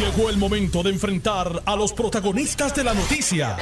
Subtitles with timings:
[0.00, 3.58] Llegó el momento de enfrentar a los protagonistas de la noticia.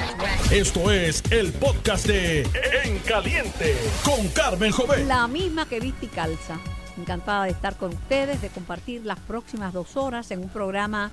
[0.52, 2.42] Esto es el podcast de
[2.84, 5.04] En Caliente con Carmen Jovet.
[5.08, 6.60] La misma que viste y calza.
[6.96, 11.10] Encantada de estar con ustedes, de compartir las próximas dos horas en un programa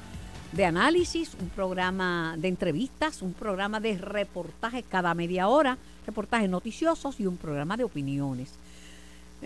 [0.52, 7.20] de análisis, un programa de entrevistas, un programa de reportajes cada media hora, reportajes noticiosos
[7.20, 8.54] y un programa de opiniones.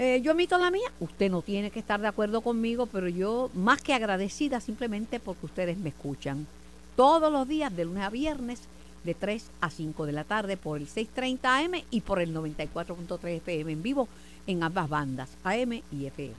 [0.02, 3.52] Eh, yo emito la mía, usted no tiene que estar de acuerdo conmigo, pero yo
[3.54, 6.48] más que agradecida simplemente porque ustedes me escuchan
[6.96, 8.62] todos los días de lunes a viernes
[9.04, 13.28] de 3 a 5 de la tarde por el 630 AM y por el 94.3
[13.28, 14.08] FM en vivo
[14.48, 16.34] en ambas bandas, AM y FM.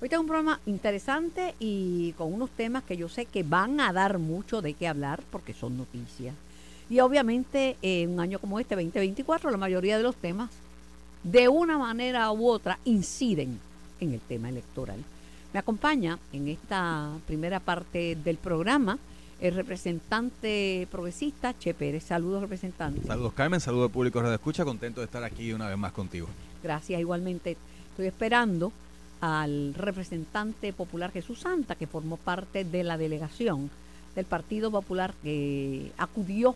[0.00, 3.92] Hoy tengo un programa interesante y con unos temas que yo sé que van a
[3.92, 6.34] dar mucho de qué hablar porque son noticias.
[6.88, 10.48] Y obviamente en un año como este, 2024, la mayoría de los temas
[11.26, 13.58] de una manera u otra inciden
[14.00, 15.02] en el tema electoral.
[15.52, 18.98] Me acompaña en esta primera parte del programa
[19.40, 22.04] el representante progresista Che Pérez.
[22.04, 23.06] Saludos, representante.
[23.06, 23.60] Saludos, Carmen.
[23.60, 24.64] Saludos, público de escucha.
[24.64, 26.28] Contento de estar aquí una vez más contigo.
[26.62, 27.56] Gracias, igualmente.
[27.90, 28.72] Estoy esperando
[29.20, 33.68] al representante popular Jesús Santa, que formó parte de la delegación
[34.14, 36.54] del Partido Popular que acudió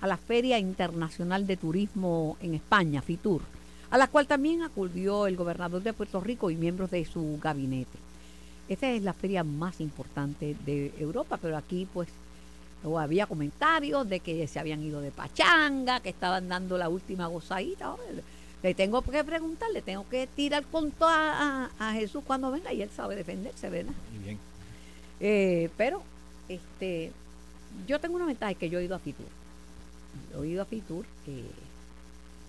[0.00, 3.42] a la Feria Internacional de Turismo en España, FITUR
[3.92, 7.98] a la cual también acudió el gobernador de Puerto Rico y miembros de su gabinete.
[8.66, 12.08] Esta es la feria más importante de Europa, pero aquí pues
[12.98, 17.94] había comentarios de que se habían ido de pachanga, que estaban dando la última gozadita.
[18.62, 22.80] Le tengo que preguntar, le tengo que tirar con a, a, Jesús cuando venga y
[22.80, 23.92] él sabe defenderse, ¿verdad?
[24.10, 24.38] Muy bien.
[25.20, 26.02] Eh, pero
[26.48, 27.12] este,
[27.86, 29.26] yo tengo una ventaja que yo he ido a Fitur.
[30.42, 31.44] He ido a Fitur eh,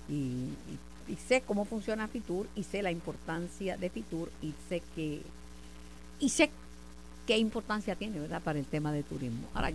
[0.08, 0.93] y y
[1.28, 5.22] sé cómo funciona Fitur y sé la importancia de Fitur y sé que
[6.20, 6.50] y sé
[7.28, 9.48] qué importancia tiene verdad para el tema de turismo.
[9.54, 9.72] Ahora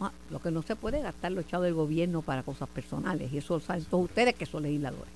[0.00, 3.38] ah, lo que no se puede gastar lo echado del gobierno para cosas personales y
[3.38, 5.12] eso lo saben todos ustedes que son legisladores.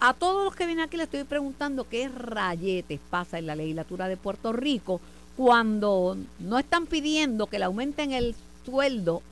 [0.00, 4.06] A todos los que vienen aquí les estoy preguntando qué rayetes pasa en la legislatura
[4.06, 5.00] de Puerto Rico
[5.36, 8.34] cuando no están pidiendo que le aumenten el
[8.64, 9.22] sueldo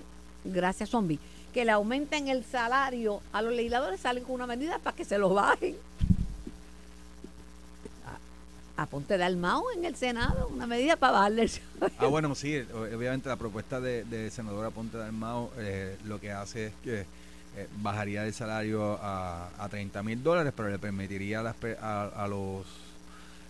[0.45, 1.19] gracias zombie
[1.53, 5.19] que le aumenten el salario a los legisladores, salen con una medida para que se
[5.19, 5.77] los bajen.
[8.77, 11.51] A, Ponte de Almao en el Senado, una medida para bajarle el.
[11.99, 16.33] Ah, bueno, sí, obviamente la propuesta de, de senadora Ponte de Almao eh, lo que
[16.33, 17.01] hace es que
[17.57, 22.65] eh, bajaría el salario a, a 30 mil dólares, pero le permitiría a los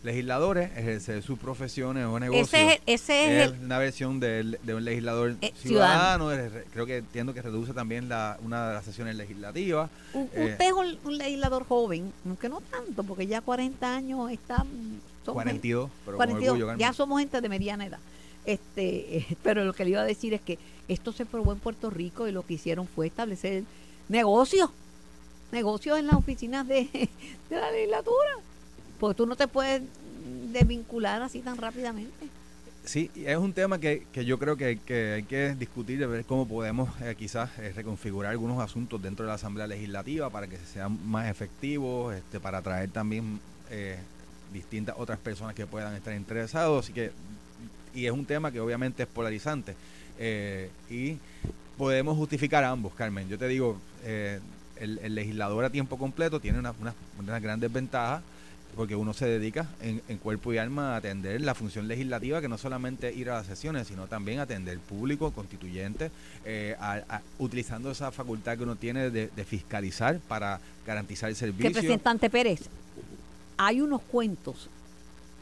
[0.03, 2.49] legisladores ejercer sus profesiones o negocios.
[2.53, 6.31] Ese es, ese es, una versión de, un legislador eh, ciudadano.
[6.73, 9.91] Creo que entiendo que reduce también la, una de las sesiones legislativas.
[10.15, 14.65] usted es un, legislador joven, aunque no tanto, porque ya 40 años está...
[15.25, 18.01] 42, pero 42, ya somos gente de mediana edad.
[18.45, 20.59] Este, pero lo que le iba a decir es que
[20.89, 23.63] esto se probó en Puerto Rico y lo que hicieron fue establecer
[24.09, 24.71] negocios,
[25.53, 26.89] negocios en las oficinas de,
[27.51, 28.43] de la legislatura
[29.03, 29.83] porque tú no te puedes
[30.53, 32.29] desvincular así tan rápidamente.
[32.85, 34.65] Sí, es un tema que, yo creo que,
[35.17, 39.31] hay que discutir de ver cómo podemos eh, quizás eh, reconfigurar algunos asuntos dentro de
[39.31, 43.41] la Asamblea Legislativa para que sean más efectivos, este, para atraer también
[43.71, 43.99] eh,
[44.53, 46.85] distintas otras personas que puedan estar interesados.
[46.85, 47.11] Así que,
[47.93, 49.75] y es un tema que obviamente es polarizante.
[50.89, 51.17] y
[51.77, 53.29] podemos justificar ambos, Carmen.
[53.29, 53.81] Yo te digo,
[54.77, 56.77] el, legislador a tiempo completo tiene unas
[57.19, 58.23] una, grandes ventajas
[58.77, 62.59] porque uno se dedica en, cuerpo y alma a atender la función legislativa, que no
[62.59, 66.11] solamente ir a las sesiones, sino también atender público, constituyente,
[66.45, 66.77] eh,
[67.39, 71.69] utilizando esa facultad que uno tiene de, fiscalizar para garantizar el servicio.
[71.69, 72.61] Representante Pérez,
[73.57, 74.69] hay unos cuentos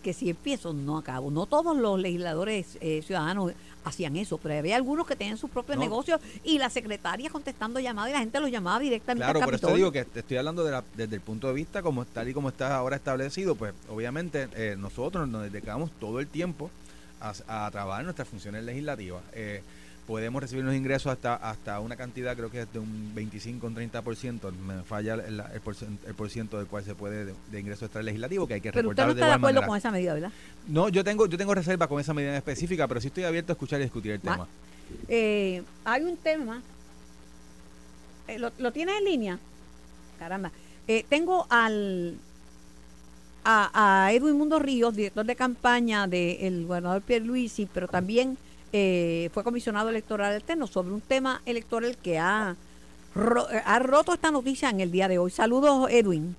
[0.00, 1.30] que si empiezo no acabo.
[1.30, 3.52] No todos los legisladores eh, ciudadanos
[3.84, 8.10] hacían eso, pero había algunos que tenían sus propios negocios y la secretaria contestando llamadas
[8.10, 11.14] y la gente los llamaba directamente claro, por eso digo que te estoy hablando desde
[11.14, 15.28] el punto de vista como tal y como está ahora establecido, pues obviamente eh, nosotros
[15.28, 16.70] nos dedicamos todo el tiempo
[17.20, 17.32] a,
[17.66, 19.22] a trabajar nuestras funciones legislativas.
[19.32, 19.62] Eh,
[20.06, 23.70] podemos recibir unos ingresos hasta hasta una cantidad, creo que es de un 25 o
[23.70, 25.60] un 30%, me falla el, el,
[26.14, 29.04] por, ciento del cual se puede de, ingreso extra legislativo, que hay que pero usted
[29.04, 30.32] no está de, acuerdo con esa medida, ¿verdad?
[30.68, 33.54] No, yo tengo yo tengo reserva con esa medida específica, pero sí estoy abierto a
[33.54, 34.48] escuchar y discutir el tema.
[35.08, 36.62] Eh, hay un tema,
[38.26, 39.38] eh, ¿lo, ¿lo, tienes en línea?
[40.18, 40.50] Caramba.
[40.88, 42.16] Eh, tengo al
[43.44, 48.36] a, a, Edwin Mundo Ríos, director de campaña del gobernador Pierre Luisi, pero también
[48.72, 52.56] eh, fue comisionado electoral alterno sobre un tema electoral que ha,
[53.64, 55.30] ha roto esta noticia en el día de hoy.
[55.30, 56.36] Saludos, Edwin.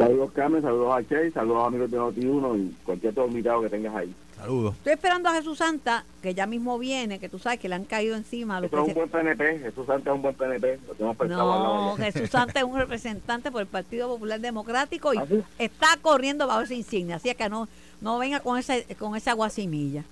[0.00, 3.94] Saludos, Carmen, saludos a Che, saludos amigos de Noti1 y cualquier otro invitado que tengas
[3.94, 4.14] ahí.
[4.34, 4.74] Saludos.
[4.76, 7.84] Estoy esperando a Jesús Santa, que ya mismo viene, que tú sabes que le han
[7.84, 8.56] caído encima.
[8.56, 11.96] a los es un buen PNP, Jesús Sánchez es un buen PNP, lo No.
[11.96, 15.26] Jesús Santa es un representante por el Partido Popular Democrático y ¿Ah,
[15.58, 17.68] está corriendo bajo esa insignia, así que no,
[18.00, 20.04] no venga con ese, con esa guasimilla.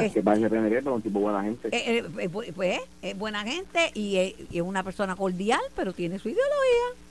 [0.00, 1.68] Es- que pero es un tipo buena gente.
[1.68, 5.60] Eh, eh, eh, pues pues, es buena gente y es, y es una persona cordial,
[5.76, 7.02] pero tiene su ideología.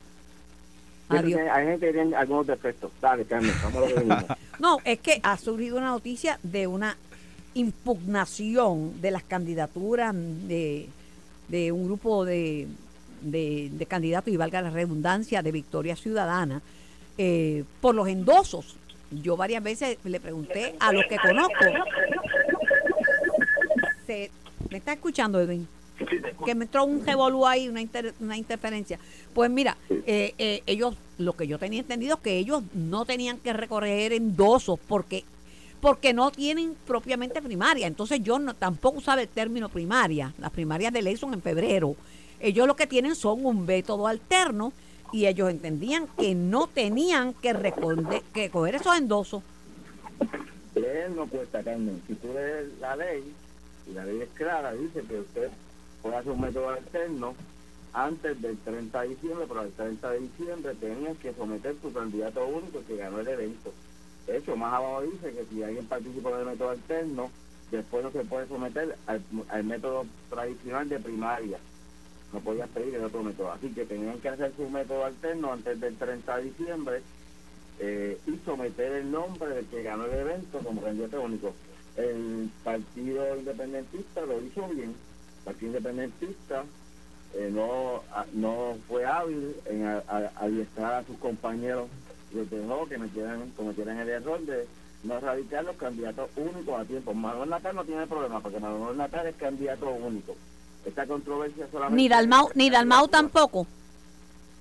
[1.10, 1.42] Adiós.
[1.52, 2.92] Hay gente que tiene algunos defectos.
[3.02, 4.38] Dale, Carmen, a.
[4.60, 6.96] No, es que ha surgido una noticia de una
[7.54, 10.88] impugnación de las candidaturas de,
[11.50, 12.68] de un grupo de,
[13.22, 16.62] de, de candidatos, y valga la redundancia, de Victoria Ciudadana,
[17.18, 18.78] eh, por los endosos.
[19.12, 21.66] Yo varias veces le pregunté a los que conozco.
[24.12, 24.30] Se-
[24.70, 25.66] ¿Me está escuchando, Edwin?
[26.46, 28.98] que me entró un revolú ahí, una, inter- una interferencia.
[29.36, 33.38] Pues mira, eh, eh, ellos, lo que yo tenía entendido es que ellos no tenían
[33.38, 35.24] que recorrer endosos porque
[35.80, 37.88] porque no tienen propiamente primaria.
[37.88, 40.34] Entonces yo no, tampoco usaba el término primaria.
[40.40, 41.96] Las primarias de ley son en febrero.
[42.40, 44.74] Ellos lo que tienen son un método alterno
[45.14, 49.42] y ellos entendían que no tenían que, responder, que coger esos endosos.
[50.76, 52.02] Leer no cuesta, Carmen.
[52.08, 53.24] Si tú lees la ley,
[53.94, 55.50] la ley es clara, dice que usted
[56.02, 57.36] puede hacer un método alterno
[57.94, 62.46] antes del 30 de diciembre, pero el 30 de diciembre tenías que someter tu candidato
[62.46, 63.74] único que ganó el evento.
[64.28, 67.32] De hecho, más abajo dice que si alguien participa en el método alterno,
[67.70, 71.58] después no se puede someter al, al método tradicional de primaria.
[72.32, 73.52] No podías pedir el otro método.
[73.52, 77.02] Así que tenían que hacer su método alterno antes del 30 de diciembre
[77.80, 81.54] eh, y someter el nombre del que ganó el evento como candidato único.
[81.98, 84.90] El Partido Independentista lo hizo bien.
[85.40, 86.64] El Partido Independentista
[87.34, 90.04] eh, no, a- no fue hábil en a-
[90.38, 91.88] adiestrar a sus compañeros
[92.32, 94.66] de dejó que metieran, cometieran el error de
[95.04, 97.14] no radicar los candidatos únicos a tiempo.
[97.14, 100.36] Manuel Natal no tiene problema porque Manuel Natal es candidato único.
[100.86, 102.02] Esta controversia solamente...
[102.02, 103.68] Ni Dalmau, ni Dalmau tampoco.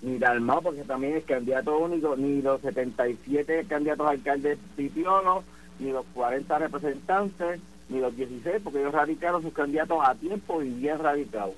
[0.03, 5.45] Ni Dalmau, porque también es candidato único, ni los 77 candidatos a alcaldes Pipiono,
[5.81, 10.71] ni los 40 representantes, ni los 16, porque ellos radicaron sus candidatos a tiempo y
[10.71, 11.55] bien radicados.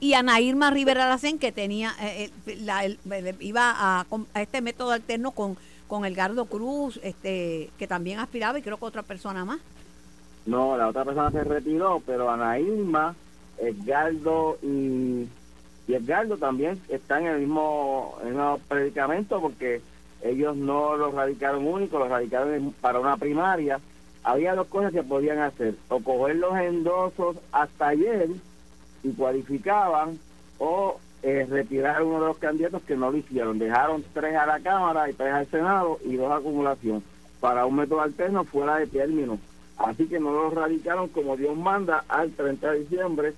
[0.00, 2.98] y Ana Irma Rivera Lacén que tenía eh, eh, la- el-
[3.40, 5.56] iba a, este método alterno con
[5.88, 9.58] con Elgardo Cruz este que también aspiraba y creo que otra persona más
[10.46, 13.14] No, la otra persona se retiró, pero Ana Irma,
[13.58, 15.26] Edgardo y,
[15.88, 19.80] y Edgardo también están en el mismo, en el mismo predicamento porque
[20.24, 23.78] ellos no los radicaron únicos, los radicaron para una primaria.
[24.22, 28.30] Había dos cosas que podían hacer, o coger los endosos hasta ayer
[29.02, 30.18] y cualificaban,
[30.58, 33.58] o eh, retirar uno de los candidatos que no lo hicieron.
[33.58, 37.02] Dejaron tres a la Cámara y tres al Senado y dos a acumulación
[37.40, 39.38] para un método alterno fuera de término.
[39.76, 43.34] Así que no lo radicaron como Dios manda al 30 de diciembre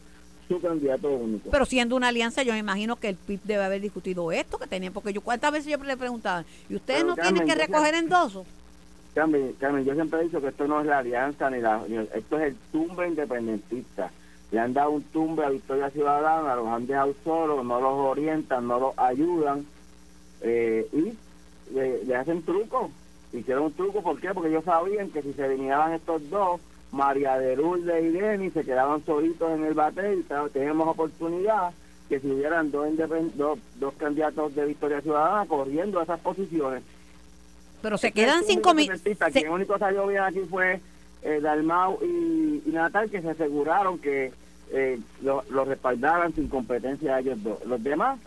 [0.48, 1.50] su candidato único.
[1.50, 4.66] pero siendo una alianza yo me imagino que el PIB debe haber discutido esto que
[4.66, 7.94] tenía porque yo cuántas veces yo le preguntaba y ustedes Pero, no tienen que recoger
[7.94, 8.46] endosos
[9.16, 11.96] Carmen, Carmen, yo siempre he dicho que esto no es la alianza ni la ni
[11.96, 14.10] esto es el tumbe independentista.
[14.50, 18.68] Le han dado un tumbe a Victoria Ciudadana, los han dejado solos, no los orientan,
[18.68, 19.64] no los ayudan
[20.42, 21.14] eh, y
[21.74, 22.90] le, le hacen truco.
[23.32, 24.34] Hicieron un truco, ¿por qué?
[24.34, 26.60] Porque ellos sabían que si se eliminaban estos dos,
[26.96, 31.70] María de Lourdes y Denny se quedaban solitos en el bate y teníamos oportunidad
[32.08, 32.88] que si hubieran dos,
[33.36, 36.82] dos, dos candidatos de Victoria Ciudadana corriendo a esas posiciones
[37.82, 40.40] pero se es que quedan sin un comi independentista, se- Quien único salió bien aquí
[40.50, 40.80] fue
[41.22, 44.32] eh, Dalmau y, y Natal, que se aseguraron que
[44.72, 47.64] eh, lo, lo respaldaran sin competencia a ellos dos.
[47.64, 48.18] Los demás,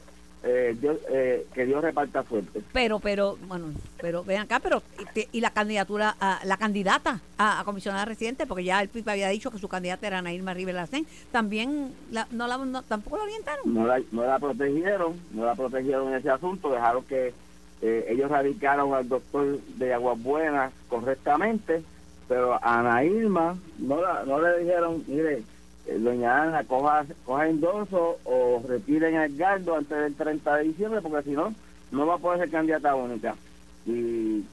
[0.44, 2.62] eh, Dios, eh, que Dios reparta fuerte.
[2.72, 4.82] pero pero bueno pero ven acá pero
[5.16, 9.10] y, y la candidatura a, la candidata a, a comisionada residente porque ya el PIB
[9.10, 12.84] había dicho que su candidata era Ana Irma Rivera Lacén también la, no la no-
[12.84, 17.04] tampoco la orientaron No la, no la protegieron, no la protegieron en ese asunto, dejaron
[17.04, 17.34] que
[17.82, 21.82] eh, ellos radicaron al doctor de Aguas Buenas correctamente,
[22.28, 25.44] pero a Ana Irma no, la, no le dijeron, mire,
[25.88, 31.24] doña Ana, coja, coja endoso o retiren el gardo antes del 30 de diciembre, porque
[31.30, 31.54] si no,
[31.92, 33.36] no va a poder ser candidata única.
[33.86, 34.44] Y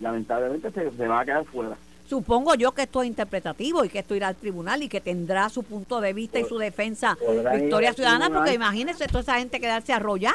[0.00, 1.76] lamentablemente se, se va a quedar fuera.
[2.06, 5.48] Supongo yo que esto es interpretativo y que esto irá al tribunal y que tendrá
[5.48, 7.16] su punto de vista y su defensa
[7.54, 8.42] Victoria Ciudadana, tribunal.
[8.42, 10.34] porque imagínense toda esa gente quedarse arrollada.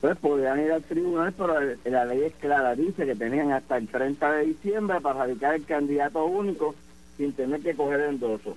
[0.00, 3.76] Pues podrían ir al tribunal, pero el- la ley es clara, dice que tenían hasta
[3.76, 6.74] el 30 de diciembre para radicar el candidato único
[7.18, 8.56] sin tener que coger endoso.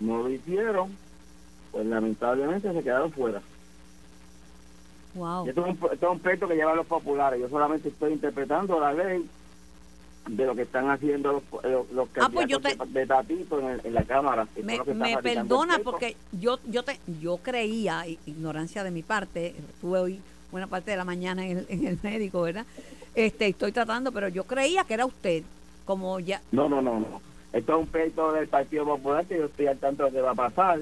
[0.00, 0.96] No lo hicieron,
[1.72, 3.40] pues lamentablemente se quedaron fuera.
[5.14, 5.48] Wow.
[5.48, 8.78] Esto es un, esto es un pleito que llevan los populares, yo solamente estoy interpretando
[8.78, 9.26] la ley
[10.28, 13.80] de lo que están haciendo los, los, los Ah, pues yo de Tatito en, el-
[13.84, 14.46] en la Cámara.
[14.62, 20.20] Me, me perdona porque yo yo te, yo creía, ignorancia de mi parte, estuve hoy
[20.52, 22.66] buena parte de la mañana en el, en el médico, ¿verdad?
[23.14, 25.42] Este, estoy tratando, pero yo creía que era usted,
[25.84, 27.20] como ya, No, no, no, no.
[27.52, 30.22] Esto es un pleito del Partido Popular que yo estoy al tanto de lo que
[30.22, 30.80] va a pasar,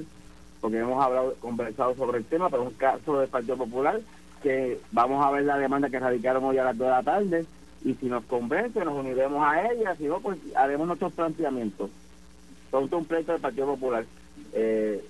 [0.60, 4.00] porque hemos hablado, conversado sobre el tema, pero es un caso del Partido Popular
[4.42, 7.46] que vamos a ver la demanda que radicaron hoy a las 2 de la tarde
[7.84, 11.90] y si nos convence nos uniremos a ella, si no, pues haremos nuestros planteamientos.
[12.70, 14.04] Son un pleito del Partido Popular.
[14.52, 15.04] Eh,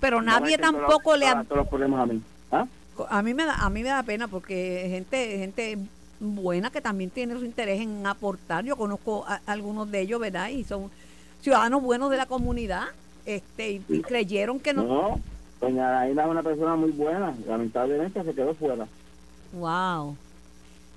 [0.00, 2.22] pero nadie todos tampoco le ha, todos los problemas a mí.
[2.52, 2.66] ¿Ah?
[3.08, 5.78] a mí me da, a mí me da pena porque gente, gente
[6.20, 10.48] buena que también tiene su interés en aportar, yo conozco a, algunos de ellos, ¿verdad?
[10.50, 10.90] Y son
[11.40, 12.84] ciudadanos buenos de la comunidad,
[13.26, 15.20] este, y, y creyeron que no, No,
[15.60, 18.86] doña Daina es una persona muy buena, lamentablemente se quedó fuera.
[19.52, 20.16] wow.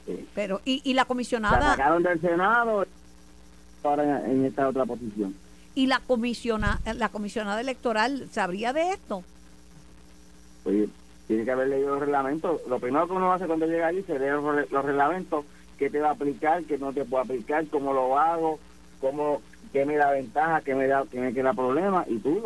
[0.06, 0.28] Sí.
[0.36, 2.86] Pero, y, y la La comisionada, sacaron del Senado
[3.84, 5.34] ahora en, en esta otra posición.
[5.76, 9.24] y la comisiona, la comisionada electoral sabría de esto.
[10.66, 10.90] Oye,
[11.28, 12.62] tiene que haber leído los reglamentos.
[12.68, 15.46] Lo primero que uno hace cuando llega allí se lee los, re- los reglamentos,
[15.78, 18.60] qué te va a aplicar, qué no te puede aplicar, cómo lo hago,
[19.00, 22.40] cómo, qué me da ventaja, qué me da, qué me queda problema, y tú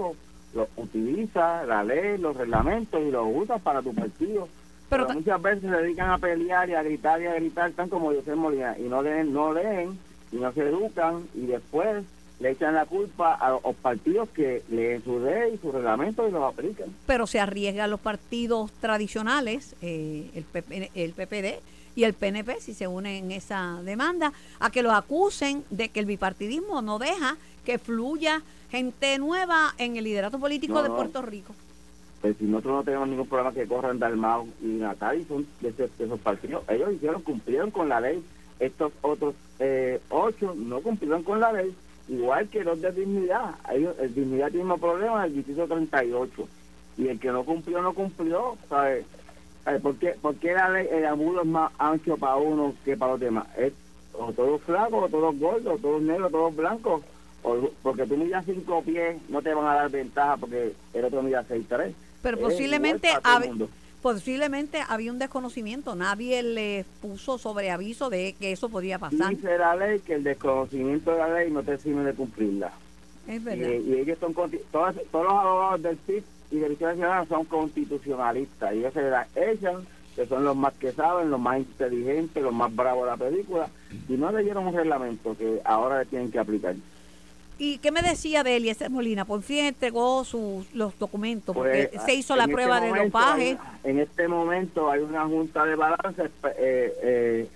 [0.54, 4.48] lo, lo utilizas, la ley, los reglamentos y los usas para tu partido.
[4.90, 8.14] Pero muchas veces se dedican a pelear y a gritar y a gritar, tan como
[8.14, 10.00] José Molina, y no leen, no leen,
[10.32, 12.06] y no se educan, y después
[12.40, 16.32] le echan la culpa a los partidos que leen su ley y su reglamento y
[16.32, 16.94] los aplican.
[17.06, 21.60] pero se arriesgan los partidos tradicionales, eh, el, PP el PPD
[21.96, 26.00] y el PNP, si se unen en esa demanda, a que los acusen de que
[26.00, 30.90] el bipartidismo no deja que fluya gente nueva en el liderato político No, de.
[30.90, 31.56] Puerto Rico.
[32.22, 35.74] Pues si nosotros no tenemos ningún problema que corran Dalmau y Natal y son de
[36.00, 38.24] esos partidos, ellos hicieron, cumplieron con la ley.
[38.60, 41.76] Estos otros eh, ocho no cumplieron con la ley,
[42.08, 43.56] igual que los de dignidad.
[43.72, 46.48] El dignidad tiene un problema del distrito 38.
[46.98, 49.06] Y el que no cumplió, no cumplió, ¿sabes?
[49.64, 49.82] ¿Sabes?
[49.82, 53.12] ¿Por, qué, ¿Por qué la ley, el abuso es más ancho para uno que para
[53.12, 53.48] los demás?
[53.58, 53.74] Es
[54.14, 57.04] o todos flacos, o todos gordos, o todos negros, o todos blancos.
[57.44, 61.22] O, porque tú midas cinco pies, no te van a dar ventaja porque el otro
[61.22, 61.94] mide seis tres.
[62.24, 63.68] Pero Es posiblemente, el hab-.
[64.02, 69.30] Posiblemente había un desconocimiento, nadie le puso sobre aviso de que eso podía pasar.
[69.30, 72.72] Dice la ley que el desconocimiento de la ley no te sirve de cumplirla.
[73.28, 73.68] Es verdad.
[73.68, 78.74] y ellos son, todos, todos los abogados del PIB y de Ciudadana son constitucionalistas.
[78.74, 79.86] Y ellos se las echan,
[80.16, 83.70] que son los más que saben, los más inteligentes, los más bravos de la película.
[84.08, 86.76] Y no leyeron un reglamento que ahora le tienen que aplicar.
[87.60, 89.26] ¿Y qué me decía de Eliezer Molina?
[89.26, 92.92] Por fin entregó sus, los documentos, porque Pues, se hizo la en prueba este de
[92.94, 93.44] momento dopaje.
[93.84, 96.24] hay- en este momento hay una junta de balance
[96.58, 97.48] eh, eh,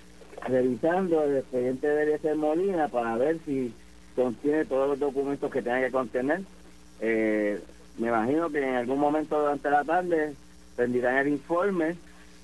[0.47, 3.71] revisando el expediente de Eliezer Molina para ver si
[4.15, 6.41] contiene todos los documentos que tenga que contener.
[6.99, 7.59] Eh,
[7.99, 10.33] me imagino que en algún momento durante la tarde
[10.77, 11.95] rendirán el informe,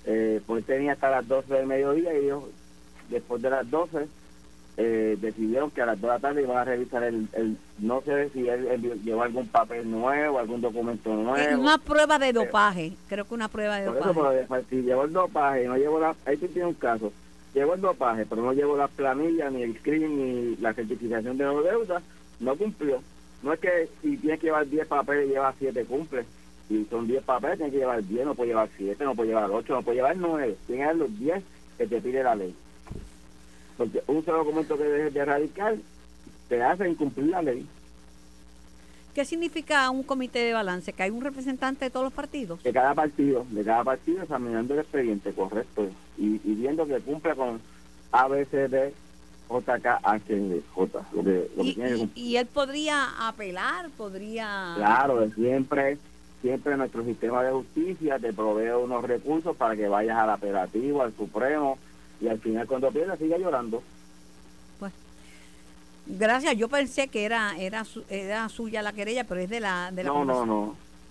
[0.05, 2.43] eh, pues tenía hasta las 12 del mediodía y ellos,
[3.09, 4.07] después de las 12,
[4.77, 8.01] eh, decidieron que a las 2 de la tarde iban a revisar el, el no
[8.01, 11.62] sé si él, él llevó algún papel nuevo, algún documento Es nuevo.
[11.63, 14.36] una prueba de dopaje, creo que una prueba de Por eso, dopaje.
[14.36, 16.15] pero, pues, si llevó el dopaje no llevó la...
[16.25, 17.12] Ahí sí tiene un caso.
[17.55, 21.46] Llevó el dopaje, pero no llevó las planillas, ni el screen, ni la certificación de
[21.46, 22.01] no deuda,
[22.39, 23.01] no cumplió.
[23.41, 26.24] No es que si tiene que llevar 10 papeles y lleva 7, cumple.
[26.67, 29.50] Si son 10 papeles, tiene que llevar 10, no puede llevar 7, no puede llevar
[29.50, 30.55] 8, no puede llevar 9.
[30.67, 31.43] Tiene que llevar los 10
[31.79, 32.53] que te pide la ley.
[33.77, 35.75] Porque un solo documento que dejes de erradicar
[36.50, 37.67] te hace incumplir la ley.
[39.13, 40.93] ¿Qué significa un comité de balance?
[40.93, 42.62] ¿Que hay un representante de todos los partidos?
[42.63, 47.36] de cada partido, de cada partido examinando el expediente, correcto, y, y viendo que cumple
[47.36, 47.60] con
[48.12, 48.93] A, B, C, D,
[49.48, 53.89] J, K, H, D, J, lo que, lo que Y, tiene y- él podría apelar,
[53.98, 54.74] podría...
[54.75, 55.98] Claro, siempre,
[56.43, 61.13] siempre nuestro sistema de justicia te provee unos recursos para que vayas al apelativo, al
[61.15, 61.79] Supremo,
[62.21, 63.81] y al final cuando pierdas siga llorando.
[64.79, 64.93] Pues,
[66.05, 69.91] gracias, yo pensé que era era era suya la querella, pero es de la...
[69.91, 70.45] De la No, no,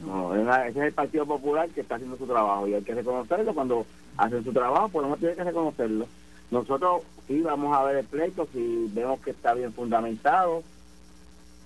[0.00, 0.34] no.
[0.64, 3.86] ese es el Partido Popular que está haciendo su trabajo y hay que reconocerlo cuando
[4.16, 6.06] hacen su trabajo, pues no tiene que reconocerlo.
[6.50, 10.62] Nosotros sí vamos a ver el pleito, si vemos que está bien fundamentado,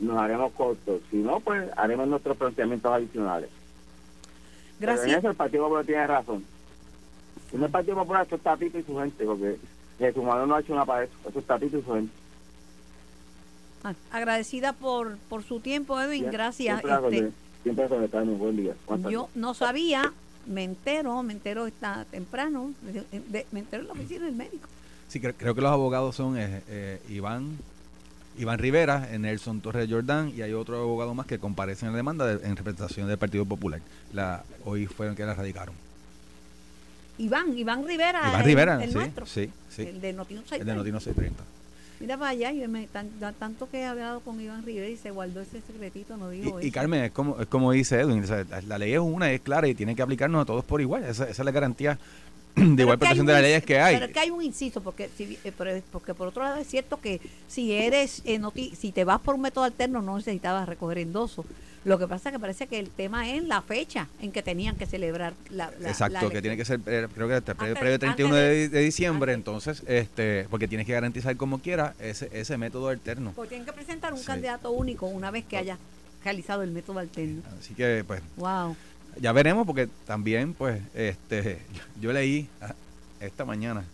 [0.01, 1.01] nos haremos cortos.
[1.11, 3.51] Si no, pues haremos nuestros planteamientos adicionales.
[4.79, 5.19] Pero en Gracias.
[5.19, 6.45] eso el Partido Popular tiene razón.
[7.53, 9.57] No el Partido Popular, esto es Tatito y su gente, porque
[9.99, 11.13] Jesús Manuel no ha hecho nada para eso.
[11.29, 12.13] Eso es Tatito y su gente.
[13.83, 16.81] Ah, agradecida por, por su tiempo, Edwin, Siempre- gracias.
[16.81, 18.37] Siempre, Este, siempre.
[18.39, 19.11] Buen día.
[19.11, 20.13] Yo no sabía,
[20.47, 24.69] me entero, me entero esta temprano, de- de- me entero en la oficina del médico.
[25.09, 27.57] Sí, creo, creo que los abogados son eh, eh, Iván
[28.39, 32.27] Iván Rivera, Nelson Torres Jordán y hay otro abogado más que comparecen en la demanda
[32.27, 33.81] de- en representación del Partido Popular.
[34.13, 35.75] La, hoy fueron que la radicaron.
[37.21, 38.21] Iván, Iván Rivera.
[38.29, 39.27] Iván el- Rivera, el sí, nuestro.
[39.27, 39.83] sí, sí.
[39.83, 41.43] El de Notino El de Notino 630.
[42.01, 45.11] Mira para allá, y me, tan- tanto que he hablado con Iván Rivera y se
[45.11, 46.75] guardó ese secretito, no dijo Y, y eso.
[46.75, 49.69] Carmen, es como, es como dice Edwin, o sea, la, ley es una, es clara
[49.69, 51.05] y tiene que aplicarnos a todos por igual.
[51.05, 51.99] Esa, esa es la garantía
[52.57, 53.95] de Pero igual protección de las leyes que hay.
[53.97, 55.53] Pero es que hay un inciso, porque, si, eh,
[55.93, 59.35] porque por otro lado es cierto que si eres, eh, noti- si te vas por
[59.35, 61.45] un método alterno no necesitabas recoger endoso.
[61.85, 64.77] Lo que pasa es que parece que el tema es la fecha en que tenían
[64.77, 67.59] que celebrar la, la Exacto, la que tiene que ser, eh, creo que hasta el
[67.59, 71.95] Antes- previo 31 antes de, de- diciembre, entonces, este porque tienes que garantizar como quiera
[71.99, 73.33] ese, ese método alterno.
[73.35, 74.27] Porque tienen que presentar un Sí.
[74.27, 75.79] candidato único una vez que haya
[76.23, 77.43] realizado el método alterno.
[77.59, 78.77] Así que, pues, Wow.
[79.19, 81.61] ya veremos porque también, pues, este
[82.01, 82.47] yo leí
[83.21, 83.85] esta mañana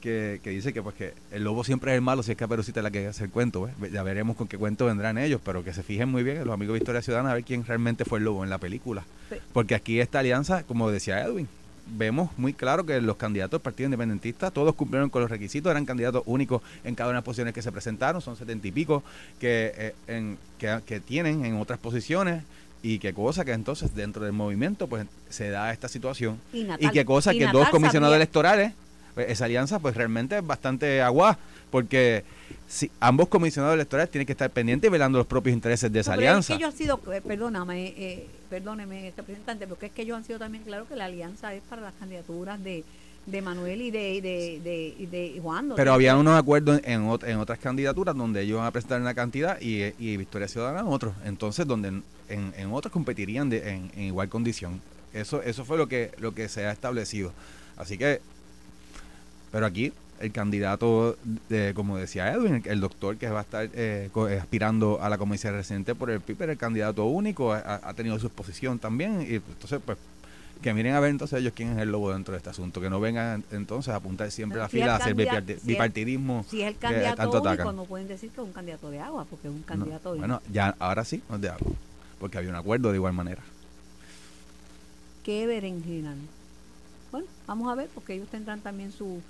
[0.00, 2.82] que, que dice que pues que el lobo siempre es el malo si es Caperucita
[2.82, 3.92] la que hace el cuento, ¿ves?
[3.92, 6.74] Ya veremos con qué cuento vendrán ellos, pero que se fijen muy bien los amigos
[6.74, 9.04] de Historia Ciudadana a ver quién realmente fue el lobo en la película.
[9.30, 9.36] Sí.
[9.52, 11.48] Porque aquí esta alianza, como decía Edwin,
[11.96, 15.86] vemos muy claro que los candidatos del Partido Independentista todos cumplieron con los requisitos, eran
[15.86, 19.02] candidatos únicos en cada una de las posiciones que se presentaron, son setenta y pico
[19.40, 22.42] que, eh, en, que, que tienen en otras posiciones
[22.82, 26.64] y qué cosa que entonces dentro del movimiento pues se da esta situación Y, y
[26.64, 28.72] Natal- qué cosa y que Natal dos comisionados sabía- electorales,
[29.18, 31.36] pues, esa alianza pues realmente es bastante agua,
[31.72, 32.22] porque
[32.68, 36.12] si ambos comisionados electorales tienen que estar pendientes y velando los propios intereses de esa
[36.12, 36.52] No, alianza.
[36.52, 40.22] Es que ellos han sido, eh, perdóname, eh, perdóneme, representante, porque es que ellos han
[40.22, 42.84] sido también claro que la alianza es para las candidaturas de,
[43.26, 45.72] de Manuel y de, y de, de, y Juan.
[45.74, 49.60] Pero había unos acuerdos en, en otras candidaturas donde ellos van a presentar una cantidad
[49.60, 51.14] y, y Victoria Ciudadana en otros.
[51.24, 54.80] Entonces, donde en, en, en otros competirían de, en, en igual condición.
[55.12, 57.32] Eso eso fue lo que lo que se ha establecido.
[57.76, 58.20] Así que,
[59.50, 61.16] pero aquí el candidato,
[61.48, 65.16] de, como decía Edwin, el, doctor que va a estar eh, eh, aspirando a la
[65.18, 69.22] comisión residente por el PIB, era el candidato único, ha, ha tenido su exposición también.
[69.22, 69.96] Y entonces, pues,
[70.60, 72.90] que miren a ver entonces ellos quién es el lobo dentro de este asunto, que
[72.90, 75.14] no vengan entonces a apuntar siempre a la Si fila a hacer
[75.60, 76.44] si bipartidismo.
[76.48, 77.76] Si es el que candidato tanto único, atacan.
[77.76, 80.18] no pueden decir que es un candidato de agua, porque es un No, candidato de
[80.18, 81.72] bueno, ya ahora sí nos de agua,
[82.18, 83.42] porque había un acuerdo de igual manera.
[85.22, 86.14] qué berenjena.
[87.12, 89.22] Bueno, vamos a ver, porque ellos tendrán también su,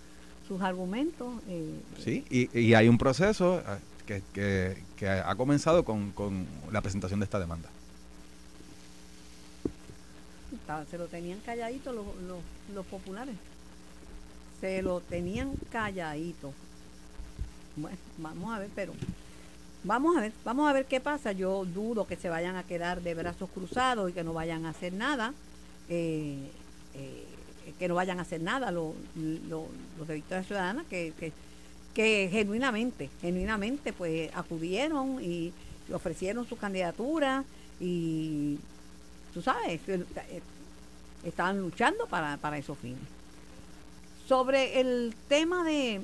[0.48, 1.28] sus argumentos.
[1.48, 3.62] eh, Sí, y, y hay un proceso eh,
[4.06, 7.68] que, que, que ha comenzado con, con la presentación de esta demanda.
[10.90, 12.38] se lo tenían calladito los, los,
[12.74, 13.34] los populares.
[14.60, 16.52] Se lo tenían calladito.
[17.76, 18.92] Bueno, vamos a ver, pero
[19.84, 21.32] vamos a ver, vamos a ver qué pasa.
[21.32, 24.70] Yo dudo que se vayan a quedar de brazos cruzados y que no vayan a
[24.70, 25.32] hacer nada.
[25.88, 26.50] eh,
[26.94, 27.24] eh,
[27.78, 28.94] que no vayan a hacer nada los,
[29.48, 29.64] los,
[29.98, 31.32] los de Victoria Ciudadana, que, que,
[31.94, 35.52] que genuinamente, genuinamente pues acudieron y
[35.92, 37.44] ofrecieron su candidatura
[37.80, 38.58] y
[39.34, 40.40] tú sabes, eh, eh,
[41.24, 42.98] estaban luchando para, para esos fines.
[44.28, 46.00] Sobre el tema de,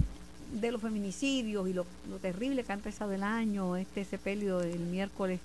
[0.60, 4.78] de los feminicidios y lo, lo terrible que ha empezado el año, este sepelio del
[4.80, 5.40] miércoles,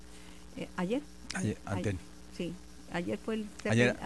[0.58, 1.02] eh, ayer,
[1.34, 1.84] Ayer, antes-
[2.38, 2.54] sí,
[2.94, 3.98] ayer fue el Ayer-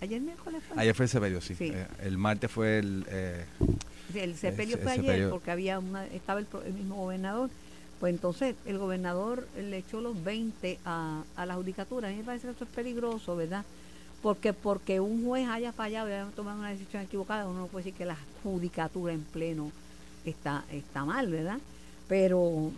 [0.00, 0.80] ayer miércoles fue.
[0.80, 1.54] ayer fue el sepelio, sí.
[1.54, 1.72] Sí.
[1.74, 3.04] Eh, el martes fue el...
[3.08, 3.44] eh,
[4.14, 5.30] el sepelio el fue ayer sepelio.
[5.30, 7.50] porque había una, estaba el mismo gobernador.
[8.00, 12.08] Pues entonces el gobernador le echó los 20 a, a la judicatura.
[12.08, 13.64] A mí me parece que eso es peligroso, ¿verdad?
[14.22, 17.84] Porque porque un juez haya fallado y haya tomado una decisión equivocada, uno no puede
[17.84, 19.70] decir que la judicatura en pleno
[20.24, 21.58] está, está mal, ¿verdad?
[22.08, 22.70] Pero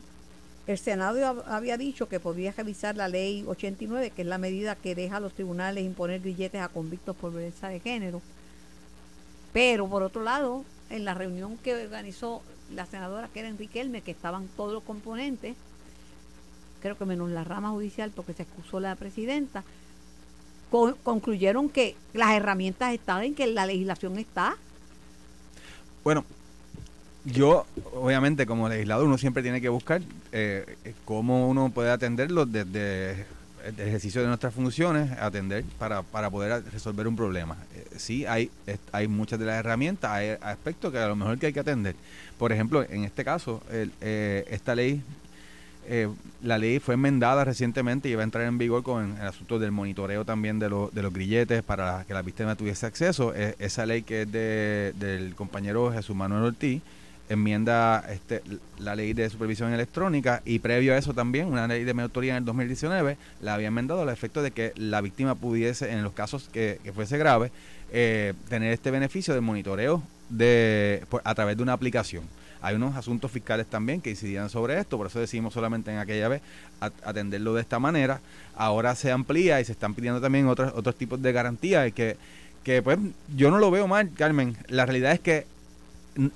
[0.67, 4.77] el Senado hab- había dicho que podía revisar la ley 89, que es la medida
[4.77, 8.23] que deja a los tribunales imponer grilletes a convictos por violencia de género.
[9.53, 12.43] Pero por otro lado, en la reunión que organizó
[12.75, 15.57] la senadora que era Enrique Elme, que estaban todos los componentes,
[16.81, 19.63] creo que menos la rama judicial porque se excusó la presidenta,
[20.71, 24.57] con- concluyeron que las herramientas estaban, que la legislación está.
[26.05, 26.25] Bueno,
[27.25, 32.47] yo, obviamente, como legislador, uno siempre tiene que buscar eh, eh, cómo uno puede atenderlo
[32.47, 33.27] desde
[33.65, 37.57] el ejercicio de nuestras funciones, atender para, para poder resolver un problema.
[37.77, 38.51] Eh, sí, hay,
[38.91, 41.95] hay muchas de las herramientas, hay aspectos que a lo mejor que hay que atender.
[42.39, 45.01] Por ejemplo, en este caso, eh, esta ley,
[45.87, 46.09] eh,
[46.43, 49.71] la ley fue enmendada recientemente y va a entrar en vigor con el asunto del
[49.71, 53.33] monitoreo también de, los de los grilletes para que la víctima tuviese acceso.
[53.35, 56.83] Eh, esa ley que es de, del compañero Jesús Manuel Ortiz
[57.33, 58.43] enmienda este,
[58.79, 62.33] la ley de supervisión electrónica y previo a eso también una ley de mi autoría
[62.33, 66.13] en el 2019 la había enmendado al efecto de que la víctima pudiese, en los
[66.13, 67.51] casos que, que fuese grave,
[67.93, 72.25] eh, tener este beneficio de monitoreo de, por- a través de una aplicación.
[72.63, 76.29] hay unos asuntos fiscales también que incidían sobre esto, por eso decidimos solamente en aquella
[76.29, 76.43] vez
[77.05, 78.21] atenderlo de esta manera.
[78.57, 82.17] Ahora se amplía y se están pidiendo también otros, otros tipos de garantías que,
[82.65, 82.99] que pues
[83.37, 84.57] yo no lo veo mal, Carmen.
[84.69, 85.47] La realidad es que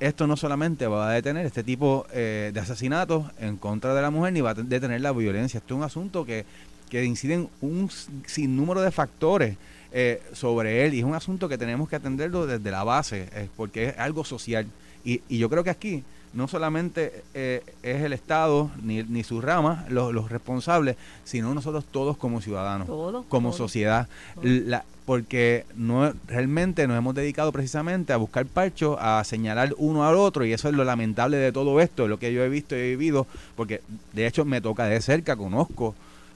[0.01, 4.11] esto no solamente va a detener este tipo eh, de asesinatos en contra de la
[4.11, 5.59] mujer, ni va a detener la violencia.
[5.59, 6.45] Esto es un asunto que,
[6.89, 7.91] que incide un
[8.27, 9.57] sinnúmero de factores
[9.93, 13.49] eh, sobre él y es un asunto que tenemos que atenderlo desde la base, eh,
[13.57, 14.67] porque es algo social.
[15.05, 19.91] Y, y, yo creo que aquí no solamente es el Estado ni, ni sus ramas
[19.91, 22.89] los, los, responsables, sino nosotros todos como ciudadanos,
[23.29, 24.09] como sociedad.
[24.43, 30.17] La, porque no realmente nos hemos dedicado precisamente a buscar parchos, a señalar uno al
[30.17, 32.81] otro, y eso es lo lamentable de todo esto, lo que yo he visto y
[32.81, 33.81] he vivido, porque
[34.13, 35.95] de hecho me toca de cerca, conozco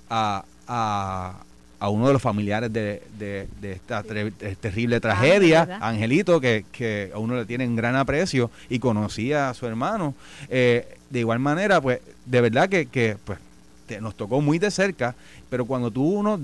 [0.09, 7.11] a, a, uno de los familiares de, de, esta terrible ah, tragedia, Angelito, que, que,
[7.13, 10.15] a uno le tiene un gran aprecio y conocía a su hermano.
[10.49, 13.39] Eh, de igual manera, pues, de verdad que, que pues,
[14.01, 15.17] nos tocó muy de cerca,
[15.49, 16.39] pero cuando tú uno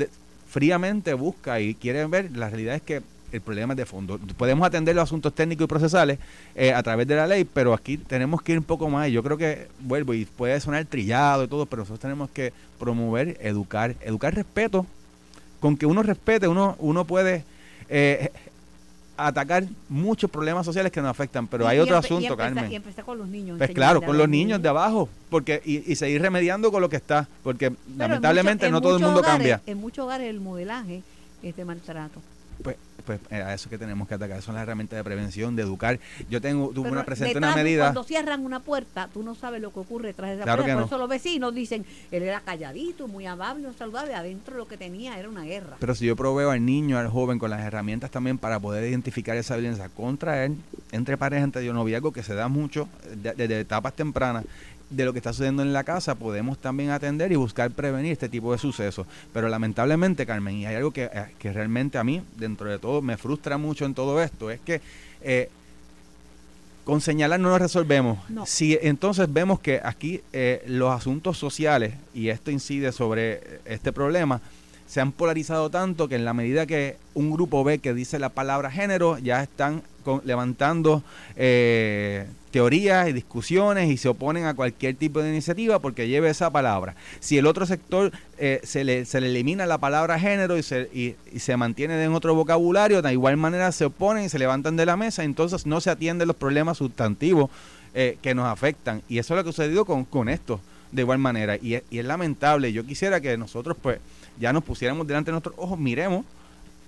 [0.57, 4.19] fríamente busca y quiere ver, la realidad es que el problema es de fondo.
[4.39, 6.19] Podemos atender los asuntos técnicos y procesales
[6.55, 9.11] eh, a través de la ley, pero aquí tenemos que ir un poco más.
[9.11, 13.37] Yo creo que, vuelvo, y puede sonar trillado y todo, pero nosotros tenemos que promover,
[13.43, 14.87] educar, educar respeto.
[15.61, 17.45] Con que uno respete, uno, uno puede
[17.91, 18.31] eh,
[19.17, 22.71] atacar muchos problemas sociales que nos afectan, pero hay otro asunto, Carmen.
[22.71, 23.59] Y empezar con los niños.
[23.59, 26.97] Pues claro, con los niños, de abajo, porque y, y, seguir remediando con lo que
[26.97, 29.61] está, porque lamentablemente no todo el mundo cambia.
[29.67, 31.03] En muchos hogares el modelaje
[31.43, 32.21] es de maltrato.
[32.63, 34.43] Pues pues eh, a eso que tenemos que atacar.
[34.43, 35.99] Son las herramientas de prevención, de educar.
[36.29, 37.85] Yo tengo tuve una presente una medida.
[37.85, 40.75] Cuando cierran una puerta, tú no sabes lo que ocurre detrás de esa puerta.
[40.75, 44.15] Por eso los vecinos dicen, él era calladito, muy amable, saludable.
[44.15, 45.77] Adentro lo que tenía era una guerra.
[45.79, 49.37] Pero si yo proveo al niño, al joven, con las herramientas también para poder identificar
[49.37, 50.57] esa violencia contra él,
[50.93, 54.45] entre parejas, entre noviazgo, que se da mucho desde etapas tempranas,
[54.91, 58.29] de lo que está sucediendo en la casa, podemos también atender y buscar prevenir este
[58.29, 59.07] tipo de sucesos.
[59.33, 63.03] Pero lamentablemente, Carmen, y hay algo que, eh, que realmente a mí, dentro de todo,
[63.03, 64.81] me frustra mucho en todo esto, es que
[65.23, 65.49] eh,
[66.85, 68.19] con señalar no lo resolvemos.
[68.47, 74.41] Si entonces vemos que aquí eh, los asuntos sociales, y esto incide sobre este problema,
[74.87, 78.29] se han polarizado tanto que en la medida que un grupo ve que dice la
[78.29, 79.83] palabra género, ya están
[80.25, 81.03] levantando
[81.37, 86.51] eh, teorías y discusiones y se oponen a cualquier tipo de iniciativa porque lleve esa
[86.51, 86.95] palabra.
[87.21, 90.89] Si el otro sector eh, se, le, se le elimina la palabra género y se,
[90.95, 94.87] y, se mantiene en otro vocabulario, de igual manera se oponen y se levantan de
[94.87, 97.51] la mesa, entonces no se atienden los problemas sustantivos
[97.95, 99.03] eh, que nos afectan.
[99.09, 100.61] Y eso es lo que ha sucedido con, con esto,
[100.93, 101.57] de igual manera.
[101.57, 102.73] Y, y es lamentable.
[102.73, 103.99] Yo quisiera que nosotros pues
[104.39, 106.25] ya nos pusiéramos delante de nuestros ojos, miremos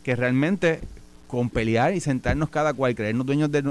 [0.03, 0.81] que realmente
[1.29, 3.63] con pelear y sentarnos cada cual, creernos dueños de,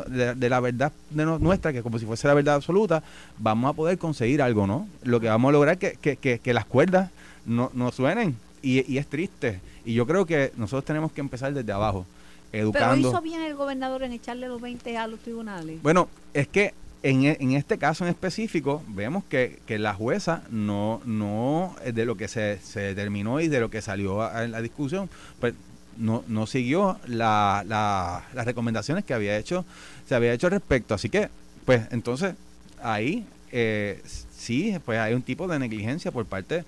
[0.49, 3.03] la verdad de nuestra, que como si fuese la verdad absoluta,
[3.39, 4.87] vamos a poder conseguir algo, ¿no?
[5.03, 7.09] Lo que vamos a lograr es que, que, que, las cuerdas
[7.45, 9.59] no, no suenen y, y, es triste.
[9.83, 12.05] Y yo creo que nosotros tenemos que empezar desde abajo,
[12.53, 13.09] educando.
[13.09, 15.81] Pero hizo bien el gobernador en echarle los 20 a los tribunales.
[15.81, 21.01] Bueno, es que en, en, este caso en específico, vemos que, que, la jueza no,
[21.05, 25.09] no, de lo que se, se determinó y de lo que salió en la discusión,
[25.39, 25.53] pues
[25.97, 29.65] no, no siguió la, la, las recomendaciones que había hecho,
[30.07, 30.93] se había hecho al respecto.
[30.93, 31.29] Así que,
[31.65, 32.35] pues entonces,
[32.81, 34.01] ahí eh,
[34.35, 36.63] sí, pues hay un tipo de negligencia por parte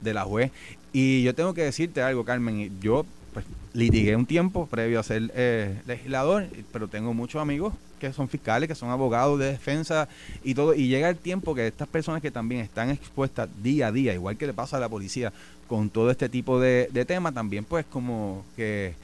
[0.00, 0.50] de la juez.
[0.92, 5.32] Y yo tengo que decirte algo, Carmen, yo pues litigué un tiempo previo a ser
[5.34, 10.08] eh, legislador, pero tengo muchos amigos que son fiscales, que son abogados de defensa
[10.44, 13.92] y todo, y llega el tiempo que estas personas que también están expuestas día a
[13.92, 15.32] día, igual que le pasa a la policía
[15.66, 18.94] con todo este tipo de, de temas, también pues como que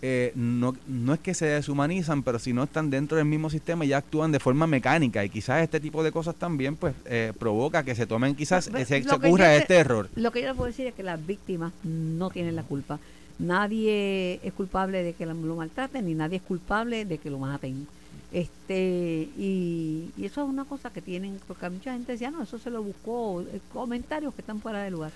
[0.00, 3.84] eh, no, no es que se deshumanizan, pero si no están dentro del mismo sistema
[3.84, 7.82] ya actúan de forma mecánica y quizás este tipo de cosas también pues eh, provoca
[7.82, 10.08] que se tomen quizás, se, se ocurra este error.
[10.14, 13.00] Lo que yo le puedo decir es que las víctimas no tienen la culpa.
[13.40, 17.86] Nadie es culpable de que lo maltraten ni nadie es culpable de que lo maten.
[18.30, 22.70] Este, y, eso es una cosa que tienen, porque mucha gente decía, no, eso se
[22.70, 25.12] lo buscó, eh, comentarios que están fuera de lugar.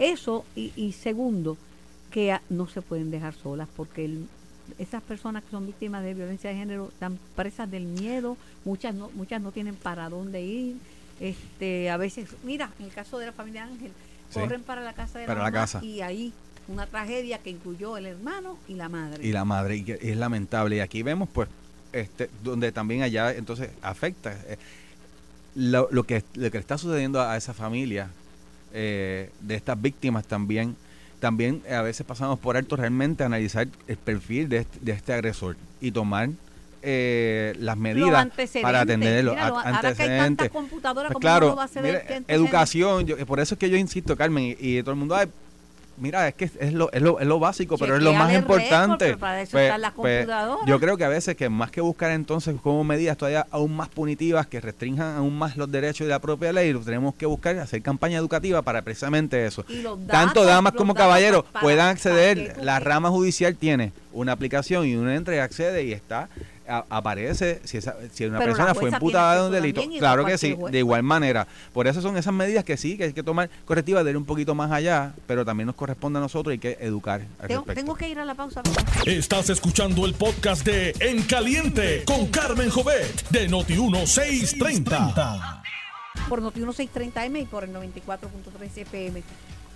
[0.00, 1.56] Eso, y, segundo,
[2.10, 4.10] que no se pueden dejar solas, porque
[4.78, 9.10] esas personas que son víctimas de violencia de género están presas del miedo, muchas no,
[9.14, 10.76] muchas no tienen para dónde ir,
[11.20, 13.92] este, a veces, mira, en el caso de la familia Ángel,
[14.32, 15.84] corren para la casa de la, casa.
[15.84, 16.32] y ahí
[16.66, 19.26] una tragedia que incluyó el hermano y la madre.
[19.26, 20.76] Y la madre, y que es lamentable.
[20.76, 21.48] Y aquí vemos, pues,
[21.92, 24.56] este, donde también allá entonces afecta eh,
[25.54, 28.10] lo, que, lo que está sucediendo a, esa familia
[28.72, 30.76] eh, de estas víctimas también.
[31.18, 35.56] También a veces pasamos por alto realmente analizar el perfil de este, de este agresor
[35.80, 36.30] y tomar
[36.82, 38.28] eh, las medidas
[38.62, 40.48] para atender los antecedentes.
[40.50, 41.68] computadoras, pues claro, va a
[42.26, 45.14] educación, yo, por eso es que yo insisto, Carmen, y, todo el mundo,
[46.00, 49.16] mira, es que es lo, es lo, es lo básico, pero es lo más importante.
[49.16, 49.50] Pues,
[49.94, 50.26] pues,
[50.66, 53.88] yo creo que a veces que más que buscar entonces como medidas todavía aún más
[53.88, 57.82] punitivas que restrinjan aún más los derechos de la propia ley, tenemos que buscar hacer
[57.82, 59.64] campaña educativa para precisamente eso.
[60.08, 65.36] Tanto damas como caballeros puedan acceder, la rama judicial tiene una aplicación y uno entra
[65.36, 66.28] y accede y está
[66.70, 69.82] aparece si, esa, si una persona fue imputada de un delito.
[69.98, 71.46] Claro que sí, de igual manera.
[71.72, 74.24] Por eso son esas medidas que sí, que hay que tomar correctivas de ir un
[74.24, 77.22] poquito más allá, pero también nos corresponde a nosotros y hay que educar.
[77.74, 78.62] tengo, que ir a la pausa.
[79.04, 85.62] Estás escuchando el podcast de En Caliente con Carmen Jovet de Noti1630.
[86.28, 89.22] Por Noti1630M y por el 94.3 FM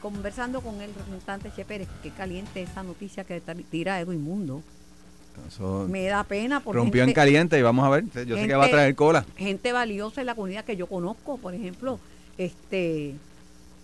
[0.04, 4.62] conversando con el representante Che Pérez, que caliente esa noticia que tira Edwin Mundo
[5.88, 8.04] me da pena porque rompió en caliente y vamos a ver.
[8.26, 9.24] Yo sé que va a traer cola.
[9.36, 11.98] gente valiosa en la comunidad que yo conozco por ejemplo
[12.38, 13.14] este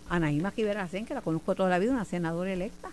[0.08, 2.90] Anaíma Quiberacén que la conozco toda la vida una senadora electa.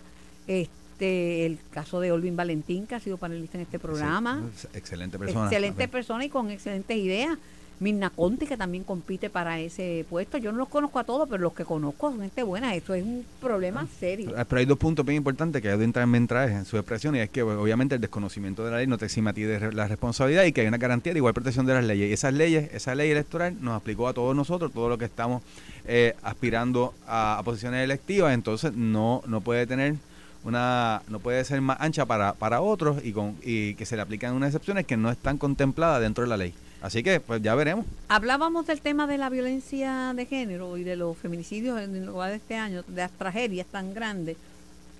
[0.47, 4.43] Este el caso de Olvin Valentín que ha sido panelista en este programa.
[4.73, 5.45] excelente persona.
[5.45, 7.37] Excelente persona y con excelentes ideas
[7.79, 10.37] Mirna Conti, que también compite para ese puesto.
[10.37, 12.73] Yo no los conozco a todos, pero los que conozco son gente buena.
[12.73, 14.33] Eso es un problema ah, serio.
[14.47, 17.29] Pero hay dos puntos bien importantes que Edwin también trae en su expresión, y es
[17.29, 20.45] que obviamente el desconocimiento de la ley no te exima a ti de la responsabilidad
[20.45, 22.09] y que hay una garantía de igual protección de las leyes.
[22.09, 25.43] Y esas leyes, esa ley electoral nos aplicó a todos nosotros, todos los que estamos
[25.85, 29.95] eh, aspirando a, posiciones electivas, entonces no, no puede tener
[30.43, 34.01] una no puede ser más ancha para, para otros y, con, y que se le
[34.01, 36.53] aplican unas excepciones que no están contempladas dentro de la ley.
[36.81, 37.85] Así que, pues ya veremos.
[38.07, 42.29] Hablábamos del tema de la violencia de género y de los feminicidios en el lugar
[42.29, 44.37] de este año, de las tragedias tan grandes.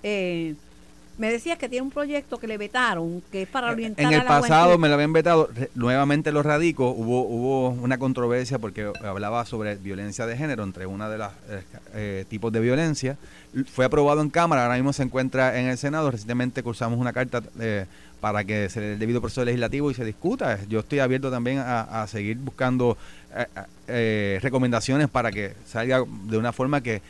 [0.02, 0.54] Eh,
[1.18, 4.24] me decías que tiene un proyecto que le vetaron, que es para orientar En el
[4.24, 9.74] pasado me lo habían vetado, nuevamente lo radico, hubo hubo una controversia porque hablaba sobre
[9.74, 11.62] violencia de género entre una de los eh,
[11.94, 13.16] eh, tipos de violencia.
[13.72, 16.10] Fue aprobado en Cámara, ahora mismo se encuentra en el Senado.
[16.10, 17.86] Recientemente cursamos una carta eh,
[18.20, 20.58] para que se dé el debido proceso legislativo y se discuta.
[20.68, 22.96] Yo estoy abierto también a, seguir buscando
[23.86, 27.02] recomendaciones para que salga de una forma que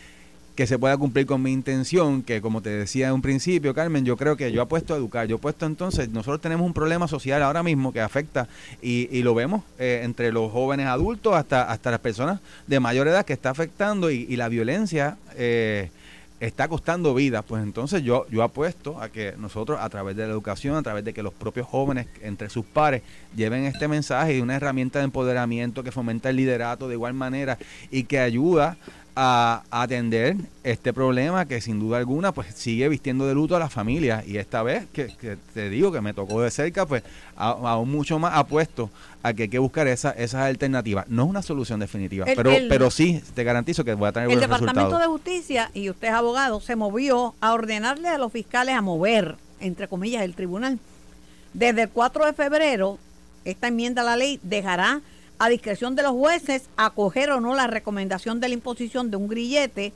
[0.58, 4.04] que se pueda cumplir con mi intención, que como te decía en un principio, Carmen,
[4.04, 7.44] yo creo que yo apuesto a educar, yo apuesto entonces, nosotros tenemos un problema social
[7.44, 8.48] ahora mismo que afecta
[8.82, 13.24] y, lo vemos eh, entre los jóvenes adultos hasta, hasta las personas de mayor edad
[13.24, 15.90] que está afectando y, la violencia eh,
[16.40, 20.30] está costando vidas, pues entonces yo, yo apuesto a que nosotros a través de la
[20.30, 23.02] educación, a través de que los propios jóvenes entre sus pares
[23.34, 27.58] lleven este mensaje y una herramienta de empoderamiento que fomenta el liderato de igual manera
[27.90, 28.76] y que ayuda
[29.20, 33.68] a, atender este problema que sin duda alguna pues sigue vistiendo de luto a la
[33.68, 35.08] familia y esta vez que,
[35.54, 37.02] te digo que me tocó de cerca pues
[37.36, 38.90] aún mucho más apuesto
[39.24, 41.08] a que hay que buscar esa, esas alternativas.
[41.08, 44.40] No es una solución definitiva, pero, pero sí te garantizo que voy a tener El
[44.40, 48.82] Departamento de Justicia y usted es abogado se movió a ordenarle a los fiscales a
[48.82, 50.78] mover, entre comillas, el tribunal.
[51.54, 52.98] Desde el 4 de febrero,
[53.44, 55.00] esta enmienda a la ley dejará
[55.38, 59.28] a discreción de los jueces acoger o no la recomendación de la imposición de un
[59.28, 59.92] grillete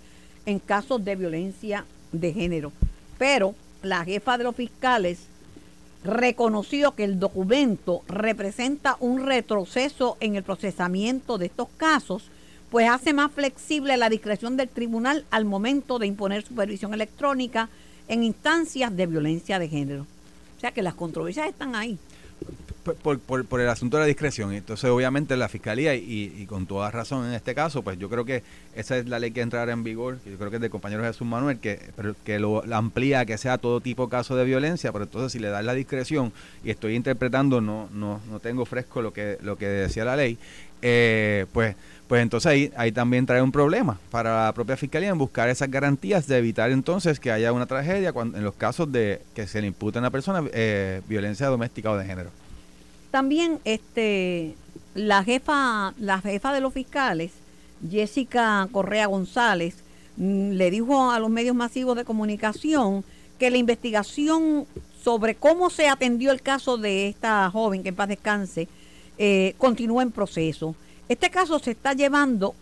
[0.47, 2.73] en casos de violencia de género.
[3.19, 5.27] Pero la jefa de los fiscales
[6.05, 12.25] reconoció que el documento representa un retroceso en el procesamiento de estos casos,
[12.71, 17.69] pues hace más flexible la discreción del tribunal al momento de imponer supervisión electrónica
[18.09, 20.07] en instancias de violencia de género.
[20.57, 21.99] O sea que las controversias están ahí
[23.03, 24.53] por, por, por, el asunto de la discreción.
[24.53, 28.25] Entonces, obviamente, la fiscalía, y, y, con toda razón en este caso, pues yo creo
[28.25, 28.43] que
[28.75, 31.27] esa es la ley que entrará en vigor, yo creo que es del compañero Jesús
[31.27, 31.81] Manuel, que,
[32.25, 35.49] que lo, amplía que sea todo tipo de caso de violencia, pero entonces si le
[35.49, 36.33] das la discreción,
[36.65, 40.39] y estoy interpretando, no, no, no tengo fresco lo que, lo que decía la ley,
[40.83, 41.77] eh, pues
[42.13, 46.27] pues entonces ahí, también trae un problema para la propia fiscalía en buscar esas garantías
[46.27, 49.97] de evitar entonces que haya una tragedia en los casos de que se le impute
[49.97, 52.29] a una persona eh, violencia doméstica o de género.
[53.11, 54.57] También este
[54.95, 57.31] la jefa, la jefa de los fiscales,
[57.91, 59.77] Jessica Correa González,
[60.19, 63.05] mm, le dijo a los medios masivos de comunicación
[63.39, 64.67] que la investigación
[65.03, 68.69] sobre cómo se atendió el caso de esta joven que en paz descanse
[69.17, 70.75] eh, continúa en proceso.
[71.13, 72.55] Este caso se está llevando,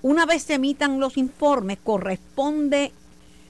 [0.00, 2.92] una vez se emitan los informes corresponde,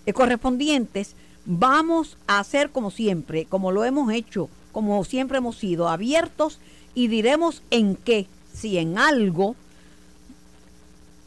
[0.06, 1.14] eh, correspondientes,
[1.46, 6.58] vamos a hacer como siempre, como lo hemos hecho como siempre hemos sido abiertos
[6.96, 9.54] y diremos en qué, si en algo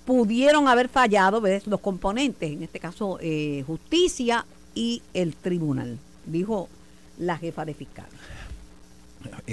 [0.05, 6.67] pudieron haber fallado los componentes, en este caso eh, justicia y el tribunal, dijo
[7.17, 8.07] la jefa de fiscal.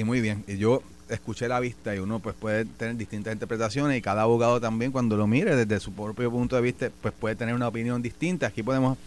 [0.04, 0.44] Muy bien.
[0.46, 4.92] Yo escuché la vista y uno pues puede tener distintas interpretaciones y cada abogado también
[4.92, 8.46] cuando lo mire desde su propio punto de vista pues puede tener una opinión distinta.
[8.46, 8.98] Aquí podemos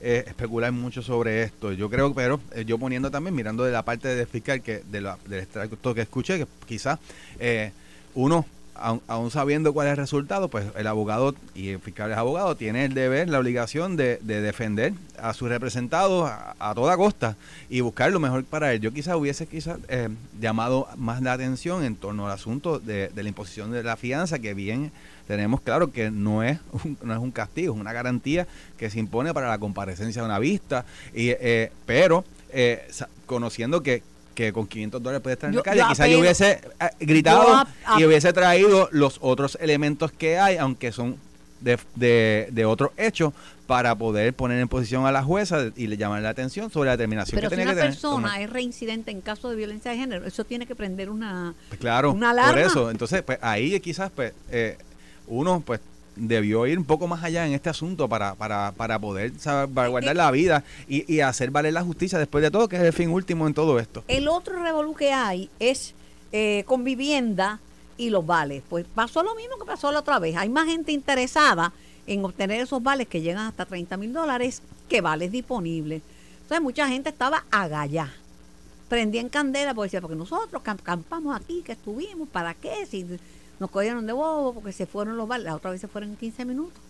[0.00, 1.72] eh, especular mucho sobre esto.
[1.72, 5.00] Yo creo, pero eh, yo poniendo también, mirando de la parte de fiscal, que de
[5.00, 6.98] la, del extracto que escuché, que quizás
[7.38, 7.72] eh,
[8.14, 8.44] uno
[8.78, 12.84] aún, sabiendo cuál es el resultado, pues el abogado y el fiscal es abogado, tiene
[12.84, 17.36] el deber, la obligación de, defender a sus representados a, toda costa
[17.68, 18.80] y buscar lo mejor para él.
[18.80, 20.08] Yo quizás hubiese quizás eh,
[20.40, 24.54] llamado más la atención en torno al asunto de, la imposición de la fianza, que
[24.54, 24.92] bien
[25.26, 28.98] tenemos claro que no es un, no es un castigo, es una garantía que se
[28.98, 30.84] impone para la comparecencia de una vista,
[31.14, 32.86] y, eh, pero eh,
[33.26, 34.02] conociendo que
[34.36, 35.82] que con 500 dólares puede estar en la calle.
[35.88, 37.66] Quizás yo hubiese eh, gritado
[37.98, 41.16] y hubiese traído los otros elementos que hay, aunque son
[41.60, 43.32] de, de, de otros hechos,
[43.66, 46.96] para poder poner en posición a la jueza y le llamar la atención sobre la
[46.96, 47.84] determinación que tenía que tener.
[47.86, 50.76] Pero si una persona es reincidente en caso de violencia de género, eso tiene que
[50.76, 52.52] prender una, pues claro, una alarma.
[52.52, 54.78] Por eso, entonces, pues ahí quizás pues eh,
[55.26, 55.80] uno pues
[56.16, 59.32] debió ir un poco más allá en este asunto para, para, para poder
[59.72, 62.92] guardar la vida y, y, hacer valer la justicia después de todo, que es el
[62.92, 64.02] fin último en todo esto.
[64.08, 65.94] El otro revolú que hay es
[66.32, 67.60] eh, con vivienda
[67.96, 68.62] y los vales.
[68.68, 70.36] Pues pasó lo mismo que pasó la otra vez.
[70.36, 71.72] Hay más gente interesada
[72.06, 76.02] en obtener esos vales que llegan hasta 30 mil dólares que vales disponibles.
[76.42, 78.12] Entonces mucha gente estaba agallá.
[78.88, 82.86] Prendía en candela porque decía, porque nosotros campamos aquí, que estuvimos, ¿para qué?
[82.86, 83.04] Si
[83.58, 86.16] nos cogieron de bobo porque se fueron los vales, la otra vez se fueron en
[86.16, 86.80] 15 minutos.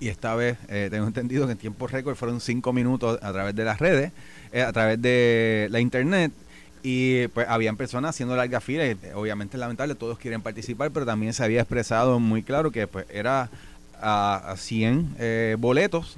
[0.00, 3.54] Y esta vez eh, tengo entendido que en tiempo récord fueron 5 minutos a través
[3.54, 4.12] de las redes,
[4.52, 6.32] eh, a través de la internet.
[6.82, 11.06] Y pues habían personas haciendo larga fila y eh, obviamente lamentable, todos quieren participar, pero
[11.06, 13.48] también se había expresado muy claro que pues era
[14.00, 16.16] a, a 100 boletos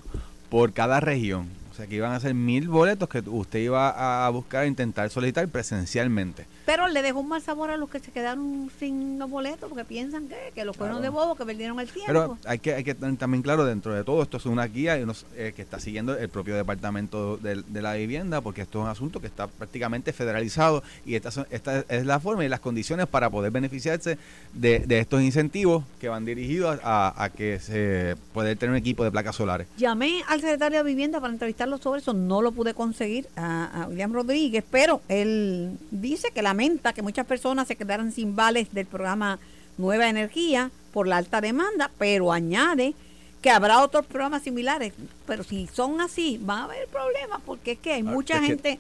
[0.49, 1.49] por cada región.
[1.71, 5.47] O sea que iban a ser mil boletos que usted iba a buscar, intentar solicitar
[5.49, 6.47] presencialmente.
[6.67, 9.85] Pero le dejó un mal sabor a los que se quedaron sin los boletos porque
[9.85, 12.07] piensan que, que los fueron de bobo, que perdieron el tiempo.
[12.07, 14.97] Pero hay que, hay que tener también claro, dentro de todo, esto es una guía
[14.97, 19.21] eh, que está siguiendo el propio Departamento de, la Vivienda, porque esto es un asunto
[19.21, 23.51] que está prácticamente federalizado y esta, esta es la forma y las condiciones para poder
[23.51, 24.19] beneficiarse
[24.55, 29.37] de, estos incentivos que van dirigidos a, que se pueda tener un equipo de placas
[29.37, 29.67] solares.
[29.77, 33.89] Llamé al secretario de Vivienda para entrevistarlo sobre eso, no lo pude conseguir a, a
[33.89, 38.73] William Rodríguez, pero él dice que la lamenta que muchas personas se quedaran sin vales
[38.73, 39.41] del programa
[39.77, 42.95] Nueva Energía por la alta demanda, pero añade
[43.43, 44.93] que habrá otros programas similares.
[45.27, 48.79] Pero si son así, va a haber problemas porque es que hay ah, mucha gente,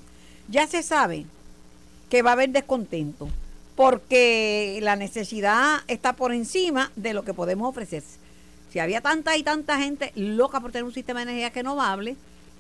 [0.49, 1.27] ya se sabe
[2.09, 3.29] que va a haber descontento
[3.75, 8.05] porque la necesidad está por encima de lo que podemos ofrecer.
[8.71, 12.15] Si había tanta y tanta gente loca por tener un sistema de energía renovable,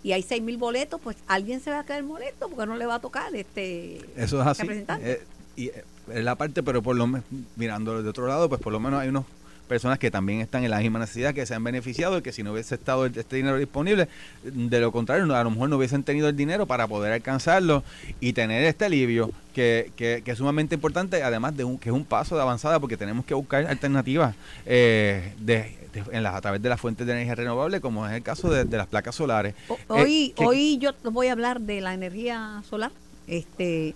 [0.04, 2.84] y hay seis mil boletos, pues alguien se va a caer molesto porque no le
[2.84, 4.66] va a tocar este Eso es así.
[5.00, 5.24] Eh,
[5.56, 7.24] y eh, es la parte, pero por lo menos,
[7.56, 9.24] mirando de otro lado, pues por lo menos hay unos
[9.68, 12.42] personas que también están en la misma necesidad, que se han beneficiado y que si
[12.42, 14.08] no hubiese estado este dinero disponible,
[14.42, 17.82] de lo contrario, a lo mejor no hubiesen tenido el dinero para poder alcanzarlo
[18.20, 22.04] y tener este alivio que, que, es sumamente importante, además de un, que es un
[22.04, 24.34] paso de avanzada porque tenemos que buscar alternativas
[24.66, 28.22] eh, de en las, a través de las fuentes de energía renovable, como es el
[28.22, 29.54] caso de, las placas solares.
[29.88, 32.90] Hoy, eh, hoy yo voy a hablar de la energía solar,
[33.26, 33.94] este,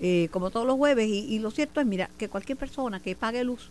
[0.00, 3.44] eh, como todos los jueves, y, lo cierto es, mira, que cualquier persona que pague
[3.44, 3.70] luz,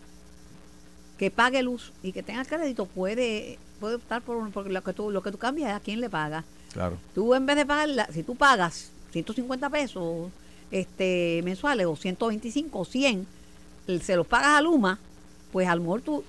[1.18, 5.10] que pague luz y que tenga crédito puede puede optar por, por lo que tú
[5.10, 6.44] lo que tú cambias es a quién le pagas.
[6.72, 6.98] Claro.
[7.14, 10.30] Tú en vez de pagar, si tú pagas 150 pesos
[10.70, 13.26] este mensuales o 125 o 100,
[14.02, 14.98] se los pagas a Luma,
[15.52, 16.24] pues a lo mejor tu,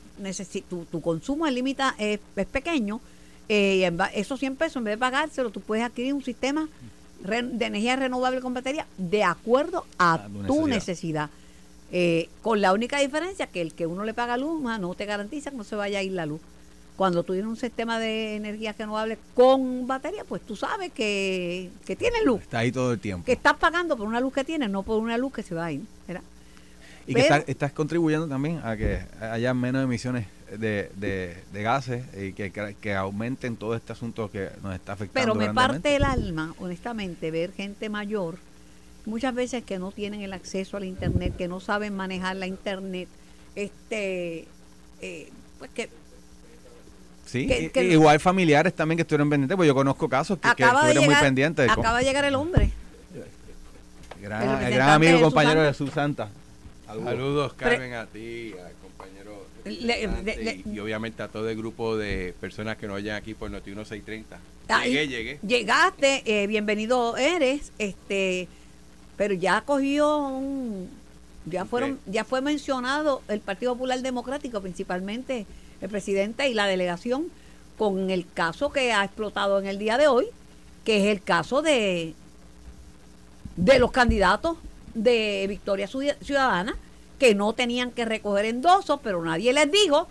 [0.92, 2.20] tu, consumo es, limita, es,
[2.52, 3.02] pequeño,
[3.50, 6.68] eh, esos 100 pesos en vez de pagárselo, tú puedes adquirir un sistema
[7.20, 11.30] de energía renovable con batería de acuerdo a, tu necesidad.
[11.92, 15.52] Eh, con la única diferencia que el que uno le paga luz no te garantiza
[15.52, 16.42] que no se vaya a ir la luz.
[16.98, 21.96] Cuando tú tienes un sistema de energía renovable con batería, pues tú sabes que, que
[21.96, 22.42] tiene luz.
[22.42, 23.24] Está ahí todo el tiempo.
[23.24, 25.66] Que estás pagando por una luz que tienes, no por una luz que se va
[25.66, 25.82] a ir.
[27.08, 32.52] Y que estás, contribuyendo también a que haya menos emisiones de, de, gases y que,
[32.52, 35.34] que, aumenten todo este asunto que nos está afectando.
[35.34, 38.38] Pero me parte el alma, honestamente, ver gente mayor,
[39.08, 43.08] muchas veces que no tienen el acceso al Internet, que no saben manejar la Internet,
[43.56, 44.46] este,
[45.02, 45.90] eh, pues que
[47.26, 51.70] Sí, igual familiares también que estuvieron pendientes, pues yo conozco casos que, estuvieron muy pendientes.
[51.70, 52.72] Acaba de llegar el hombre.
[54.22, 56.30] Gran, el gran amigo y compañero de Jesús Santa.
[56.86, 59.46] Saludos, Carmen, a ti, al compañero.
[60.74, 64.40] y, obviamente a todo el grupo de personas que nos oyen aquí por Noti 1630.
[64.86, 65.40] Llegué, llegué.
[65.46, 67.74] Llegaste, eh, bienvenido eres.
[67.78, 68.48] este
[69.18, 70.90] pero ya cogió un,
[71.46, 75.46] ya fueron, ya fue mencionado el Partido Popular Democrático, principalmente
[75.82, 77.28] el presidente y la delegación,
[77.78, 80.28] con el caso que ha explotado en el día de hoy,
[80.84, 82.14] que es el caso de,
[83.56, 84.58] de los candidatos
[84.94, 86.76] de Victoria Ciudadana,
[87.20, 90.08] que no tenían que recoger endosos, pero nadie les dijo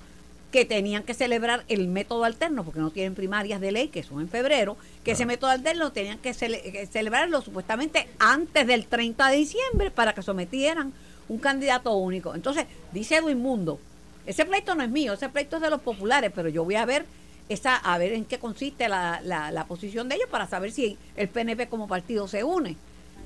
[0.56, 4.22] que tenían que celebrar el método alterno, porque no tienen primarias de ley, que son
[4.22, 9.90] en febrero, que ese método alterno tenían que, celebrarlo supuestamente antes del 30 de diciembre
[9.90, 10.94] para que sometieran
[11.28, 12.34] un candidato único.
[12.34, 13.78] Entonces, dice Edwin Mundo,
[14.24, 16.86] ese pleito no es mío, ese pleito es de los populares, pero yo voy a
[16.86, 17.04] ver
[17.50, 21.28] esa a ver en qué consiste la, la, posición de ellos para saber si el
[21.28, 22.76] PNP como partido se une.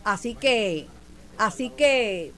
[0.03, 0.89] Así que,
[1.39, 2.33] así que,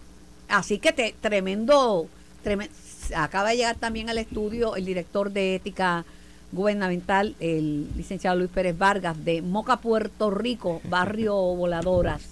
[0.48, 2.08] así que te, tremendo,
[2.42, 2.74] tremendo,
[3.14, 6.04] acaba de llegar también al estudio el director de ética
[6.52, 12.22] gubernamental, el licenciado Luis Pérez Vargas, de Moca, Puerto Rico, barrio Voladoras.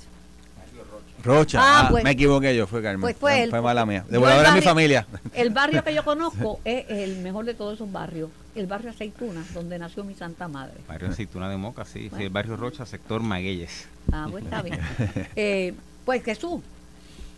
[1.23, 3.03] Rocha, ah, ah, pues, me equivoqué yo, fue Carmen.
[3.03, 4.07] Pues fue, fue mala mía.
[4.09, 5.07] De Voladoras mi familia.
[5.35, 9.45] El barrio que yo conozco es el mejor de todos esos barrios, el barrio Aceituna,
[9.53, 10.75] donde nació mi santa madre.
[10.89, 13.87] Barrio Aceituna de Moca, sí, sí el barrio Rocha, sector Magueyes.
[14.11, 14.81] Ah, pues está bien.
[15.37, 15.75] eh,
[16.07, 16.63] pues Jesús,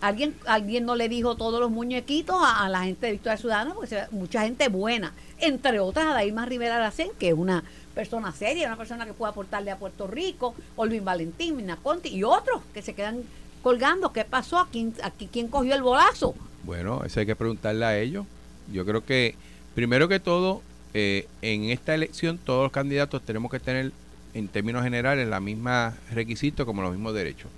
[0.03, 4.03] alguien alguien no le dijo todos los muñequitos a, la gente de Victoria Ciudadana, porque
[4.11, 8.77] mucha gente buena, entre otras a Daima Rivera Aracén, que es una persona seria, una
[8.77, 12.95] persona que puede aportarle a Puerto Rico, Olvin Valentín, Mina Conti y otros que se
[12.95, 13.23] quedan
[13.63, 14.13] colgando.
[14.13, 14.59] ¿Qué pasó?
[14.59, 14.93] aquí?
[15.31, 16.35] quién cogió el bolazo?
[16.65, 18.27] Bueno, eso hay que preguntarle a ellos.
[18.73, 19.37] Yo creo que,
[19.75, 20.63] primero que todo,
[20.95, 23.93] eh, en esta elección todos los candidatos tenemos que tener,
[24.35, 27.51] en términos generales, la misma requisito como los mismos derechos.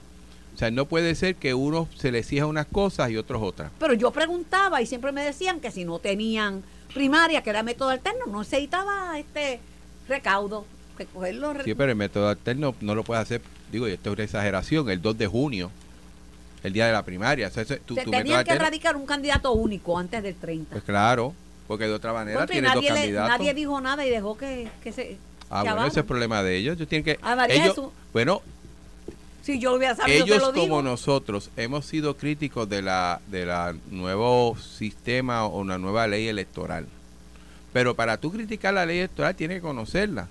[0.54, 3.72] O sea, no puede ser que uno se le exija unas cosas y otros otras.
[3.78, 7.90] Pero yo preguntaba y siempre me decían que si no tenían primaria, que era método
[7.90, 9.60] alterno, no se necesitaba este
[10.08, 10.64] recaudo.
[10.96, 11.54] Recogerlo.
[11.64, 13.42] Sí, pero el método alterno no lo puede hacer,
[13.72, 15.72] digo, y esto es una exageración, el 2 de junio,
[16.62, 17.48] el día de la primaria.
[17.48, 20.70] O sea, tu, tenían que erradicar un candidato único antes del 30.
[20.70, 21.34] Pues claro,
[21.66, 23.38] porque de otra manera tiene dos candidatos.
[23.38, 25.18] nadie dijo nada y dejó que, se...
[25.50, 26.76] Ah, bueno, ese es el problema de ellos.
[26.76, 27.18] Ellos tienen que...
[27.48, 27.80] Ellos,
[28.12, 28.40] bueno,
[29.44, 33.76] si yo lo hubiera sabido, Ellos como nosotros hemos sido críticos de la de la
[33.90, 36.86] nuevo sistema o una nueva ley electoral.
[37.74, 40.28] Pero para tú criticar la ley electoral tienes que conocerla.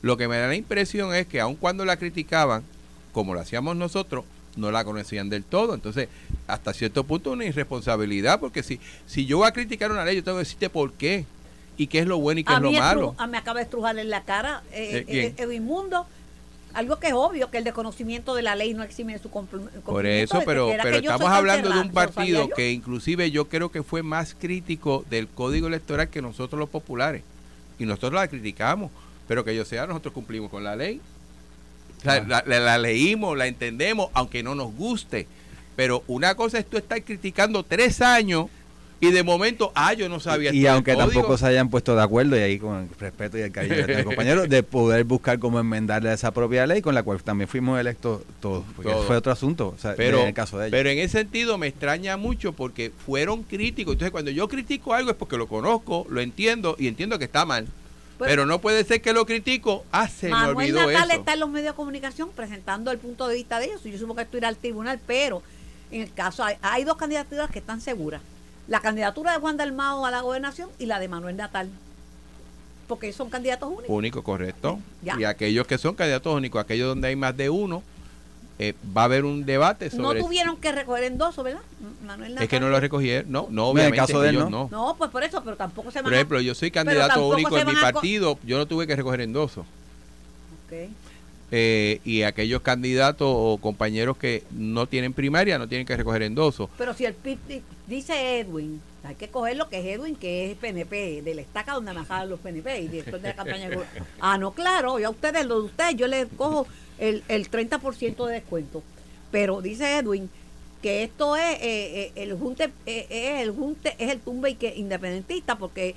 [0.00, 2.62] Lo que me da la impresión es que aun cuando la criticaban,
[3.12, 4.24] como lo hacíamos nosotros,
[4.56, 5.74] no la conocían del todo.
[5.74, 6.08] Entonces,
[6.46, 10.24] hasta cierto punto una irresponsabilidad, porque si, si yo voy a criticar una ley, yo
[10.24, 11.26] tengo que decirte por qué
[11.76, 13.14] y qué es lo bueno y qué es lo malo.
[13.18, 16.06] A me acaba de estrujar en la cara eh, eh, inmundo
[16.76, 19.80] algo que es obvio, que el desconocimiento de la ley no exime de su cumplimiento.
[19.80, 24.02] Por eso, pero, pero estamos hablando de un partido que inclusive yo creo que fue
[24.02, 27.22] más crítico del código electoral que nosotros los populares.
[27.78, 28.90] Y nosotros la criticamos,
[29.26, 31.00] pero que yo sea, nosotros cumplimos con la ley.
[32.04, 35.26] la, la, leímos, la entendemos, aunque no nos guste.
[35.76, 38.46] Pero una cosa es tú estar criticando tres años
[38.98, 40.54] y de momento, ah, yo no sabía.
[40.54, 43.52] Y, aunque tampoco se hayan puesto de acuerdo, y ahí con el respeto y el
[43.52, 47.46] cariño de compañero, de poder buscar cómo enmendarle esa propia ley con la cual también
[47.46, 48.64] fuimos electos todos.
[48.74, 50.72] Porque fue otro asunto, pero, en el caso de ellos.
[50.72, 53.92] Pero en ese sentido me extraña mucho porque fueron críticos.
[53.92, 57.44] Entonces, cuando yo critico algo es porque lo conozco, lo entiendo y entiendo que está
[57.44, 57.66] mal.
[58.16, 59.84] Pues pero no puede ser que lo critico.
[59.92, 63.34] Ah, se me olvidó Natal está en los medios de comunicación presentando el punto de
[63.34, 63.84] vista de ellos.
[63.84, 65.42] Yo supongo que esto irá al tribunal, pero
[65.90, 68.22] en el caso hay, hay dos candidaturas que están seguras
[68.68, 71.68] la candidatura de Juan Dalmao a la gobernación y la de Manuel Natal.
[72.86, 73.88] Porque son candidatos únicos.
[73.88, 74.78] Únicos, correcto.
[75.02, 77.82] Y aquellos que son candidatos únicos, aquellos donde hay más de uno,
[78.58, 80.20] eh, va a haber un debate sobre...
[80.20, 81.60] No tuvieron que recoger endoso, ¿verdad?
[82.06, 82.44] Manuel Natal.
[82.44, 83.96] Es que no lo recogieron, no, no, obviamente.
[83.96, 84.68] En el caso de él, no.
[84.70, 84.94] no.
[84.96, 88.38] pues por eso, pero tampoco se Por ejemplo, yo soy candidato único en mi partido,
[88.44, 89.60] yo no tuve que recoger endoso.
[90.66, 90.90] Ok.
[91.52, 96.68] Eh, y aquellos candidatos o compañeros que no tienen primaria no tienen que recoger endoso.
[96.76, 100.58] Pero si el PIB dice Edwin, hay que coger lo que es Edwin, que es
[100.58, 103.70] PNP, de la estaca donde manejaban los PNP y después de la campaña.
[104.20, 106.66] ah, no, claro, yo a ustedes, lo de ustedes, yo les cojo
[106.98, 108.82] el, el 30% de descuento.
[109.30, 110.30] Pero dice Edwin
[110.82, 115.94] que esto es eh, eh, el junte, es el junte, es el tumbe independentista porque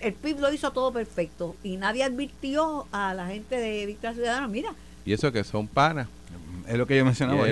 [0.00, 4.48] el, PIB lo hizo todo perfecto y nadie advirtió a la gente de Victoria Ciudadana,
[4.48, 4.74] mira.
[5.04, 6.08] Y eso que son panas.
[6.68, 7.48] Es lo que yo mencionaba.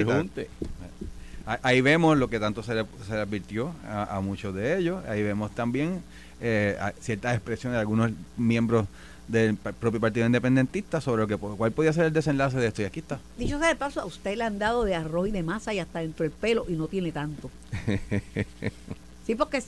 [1.46, 5.04] Ahí vemos lo que tanto se le, se advirtió a, muchos de ellos.
[5.06, 6.02] Ahí vemos también
[6.40, 8.86] eh, ciertas expresiones de algunos miembros
[9.28, 12.82] del propio Partido Independentista sobre lo que cuál podía ser el desenlace de esto.
[12.82, 13.18] Y aquí está.
[13.38, 15.78] Dicho sea de paso, a usted le han dado de arroz y de masa y
[15.78, 17.50] hasta dentro del pelo y no tiene tanto.
[19.26, 19.62] sí, porque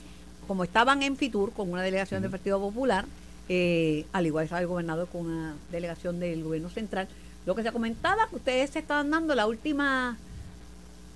[0.47, 3.05] como estaban en Fitur con una delegación del Partido Popular,
[3.49, 7.07] eh, al igual estaba el gobernador con una delegación del gobierno central,
[7.45, 10.17] lo que se comentaba que ustedes se estaban dando la última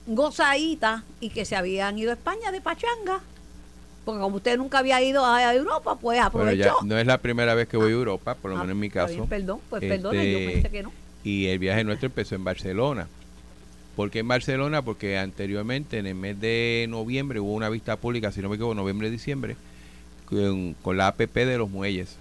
[0.07, 3.21] gozaditas y que se habían ido a España de pachanga.
[4.05, 6.75] Porque como usted nunca había ido a Europa, pues aprovechó.
[6.83, 8.89] no es la primera vez que voy a Europa, por lo Ah, menos en mi
[8.89, 9.25] bien, caso.
[9.25, 10.91] perdón, pues Este, perdone, yo pensé que no.
[11.23, 13.07] Y el viaje nuestro empezó en Barcelona.
[13.95, 14.81] ¿Por qué en Barcelona?
[14.81, 18.73] Porque anteriormente, en el mes de noviembre, hubo una vista pública, si no me equivoco,
[18.73, 19.55] noviembre-diciembre,
[20.25, 22.15] con, con la APP de los muelles.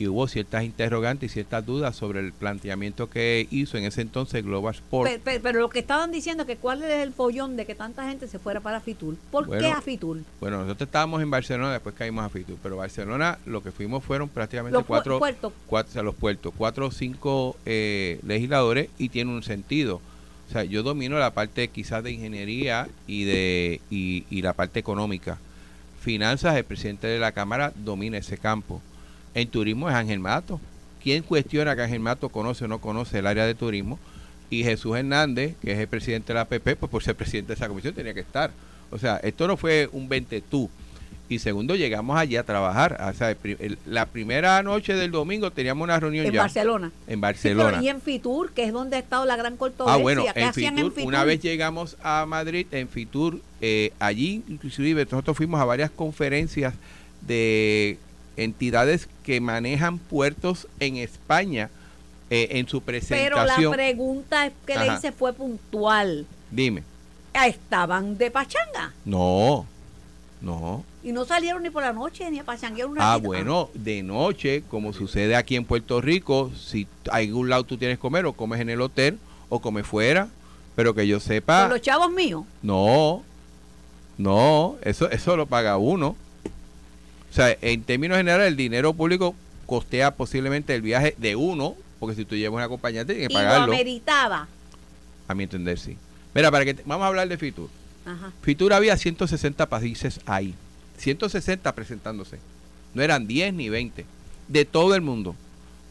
[0.00, 4.42] Y hubo ciertas interrogantes y ciertas dudas sobre el planteamiento que hizo en ese entonces
[4.42, 5.10] Global Sport.
[5.10, 8.08] Pe- pe- Pero, lo que estaban diciendo que cuál es el follón de que tanta
[8.08, 9.16] gente se fuera para Fitur.
[9.30, 10.20] ¿Por Bueno, qué a Fitur?
[10.40, 14.30] Bueno, nosotros estábamos en Barcelona, después caímos a Fitur, pero Barcelona lo que fuimos fueron
[14.30, 15.52] prácticamente Los cuatro, puertos.
[15.66, 20.00] cuatro, o sea, los puertos, cuatro o cinco eh, legisladores y tiene un sentido.
[20.48, 24.80] O sea, yo domino la parte quizás de ingeniería y de y, y la parte
[24.80, 25.36] económica.
[26.00, 28.80] Finanzas, el presidente de la Cámara domina ese campo.
[29.34, 30.60] En turismo es Ángel Mato.
[31.02, 33.98] ¿Quién cuestiona que Ángel Mato conoce o no conoce el área de turismo?
[34.50, 37.54] Y Jesús Hernández, que es el presidente de la APP, pues por ser presidente de
[37.54, 38.50] esa comisión tenía que estar.
[38.90, 40.68] O sea, esto no fue un 20 tú.
[41.28, 43.00] Y segundo, llegamos allí a trabajar.
[43.08, 46.90] O sea, el la primera noche del domingo teníamos una reunión En ya Barcelona.
[47.06, 47.80] en Sí, Barcelona.
[47.80, 50.02] y en Fitur, que es donde ha estado la gran Ah, controversia.
[50.02, 51.06] bueno, ¿Qué en Fitur, en Fitur?
[51.08, 56.74] una vez llegamos a Madrid, en Fitur, eh, allí inclusive nosotros fuimos a varias conferencias
[57.20, 57.96] de
[58.36, 61.70] entidades que manejan puertos en España
[62.30, 63.72] eh, en su Pero la presentación.
[63.72, 64.96] pregunta que le Ajá.
[64.96, 66.26] hice fue puntual.
[66.50, 66.82] Dime,
[67.32, 69.64] Estaban de pachanga no,
[70.40, 70.84] no.
[71.02, 74.62] y no salieron ni por la noche ni a pachanguear una Ah, bueno, de noche,
[74.68, 78.32] como sucede aquí en Puerto Rico, si a algún lado tú tienes que comer, o
[78.32, 79.18] comes en el hotel,
[79.48, 80.28] o comes fuera,
[80.74, 81.62] pero que yo sepa...
[81.62, 82.44] Con los chavos míos.
[82.62, 83.22] No,
[84.18, 86.16] no, eso, eso lo paga uno.
[87.30, 89.34] O sea, en términos generales, el dinero público
[89.66, 93.40] costea posiblemente el viaje de uno, porque si tú llevas un acompañante tienes Y que
[93.40, 93.72] lo pagarlo.
[93.72, 94.48] ameritaba.
[95.28, 95.96] A mi entender, sí.
[96.34, 97.68] Mira, para que te- vamos a hablar de Fitur.
[98.04, 98.32] Ajá.
[98.42, 100.54] Fitur había 160 países ahí.
[100.98, 102.38] 160 presentándose.
[102.94, 104.04] No eran 10 ni 20.
[104.48, 105.36] De todo el mundo.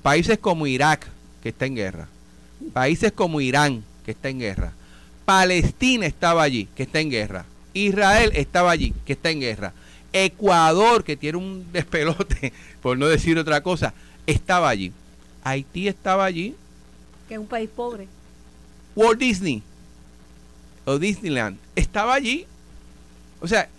[0.02, 1.08] Países como Irak,
[1.42, 2.08] que está en guerra.
[2.74, 4.74] Países como Irán, que está en guerra.
[5.26, 7.46] Palestina estaba allí, que está en guerra.
[7.74, 9.74] Israel estaba allí, que está en guerra.
[10.14, 13.94] Ecuador, que tiene un despelote, por no decir otra cosa,
[14.26, 14.92] estaba allí.
[15.44, 16.56] Haití estaba allí.
[17.28, 18.08] Que es un país pobre.
[18.96, 19.64] Walt Disney
[20.86, 22.46] o Disneyland estaba allí.
[23.42, 23.70] O sea,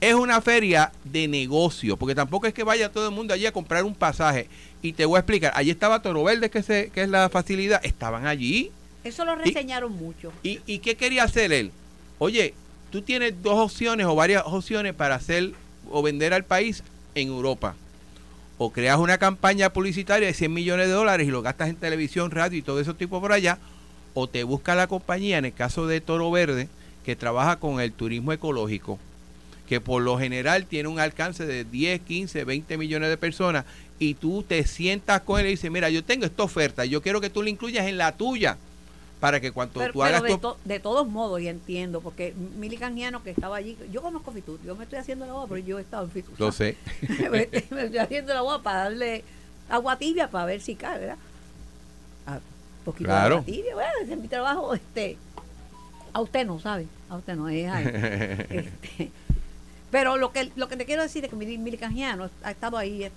[0.00, 3.52] es una feria de negocio, porque tampoco es que vaya todo el mundo allí a
[3.52, 4.48] comprar un pasaje.
[4.82, 7.84] Y te voy a explicar, allí estaba Toro Verde, que, se, que es la facilidad,
[7.84, 8.72] estaban allí.
[9.04, 10.32] Eso lo reseñaron mucho.
[10.42, 11.70] ¿Y, ¿Y qué quería hacer él?
[12.18, 12.54] Oye,
[12.90, 15.52] tú tienes dos opciones o varias opciones para hacer
[15.90, 16.82] o vender al país
[17.14, 17.74] en Europa.
[18.58, 22.30] O creas una campaña publicitaria de 100 millones de dólares y lo gastas en televisión,
[22.30, 23.58] radio y todo eso tipo por allá.
[24.12, 26.68] O te busca la compañía, en el caso de Toro Verde,
[27.04, 28.98] que trabaja con el turismo ecológico,
[29.68, 33.64] que por lo general tiene un alcance de 10, 15, 20 millones de personas,
[33.98, 37.20] y tú te sientas con él y dices, mira, yo tengo esta oferta, yo quiero
[37.20, 38.58] que tú la incluyas en la tuya,
[39.20, 40.38] para que cuando Pero, tú pero hagas de, tu...
[40.38, 44.58] to- de todos modos, y entiendo, porque Mili Canjiano que estaba allí, yo conozco Fitur,
[44.64, 46.34] yo me estoy haciendo la boda, pero yo he estado en Fitur.
[46.38, 46.76] Lo sé.
[47.30, 49.22] me estoy haciendo la boda para darle
[49.68, 51.16] agua tibia para ver si cae, ¿verdad?
[52.26, 52.36] Ah,
[52.78, 53.28] un poquito Claro.
[53.28, 55.18] de agua tibia, bueno, es mi trabajo, este,
[56.14, 56.86] a usted no, ¿sabe?
[57.10, 58.46] A usted no, es a él.
[58.50, 59.10] Este,
[59.90, 62.78] pero lo que lo que te quiero decir es que Mili, Mili Canjiano ha estado
[62.78, 63.12] ahí eh,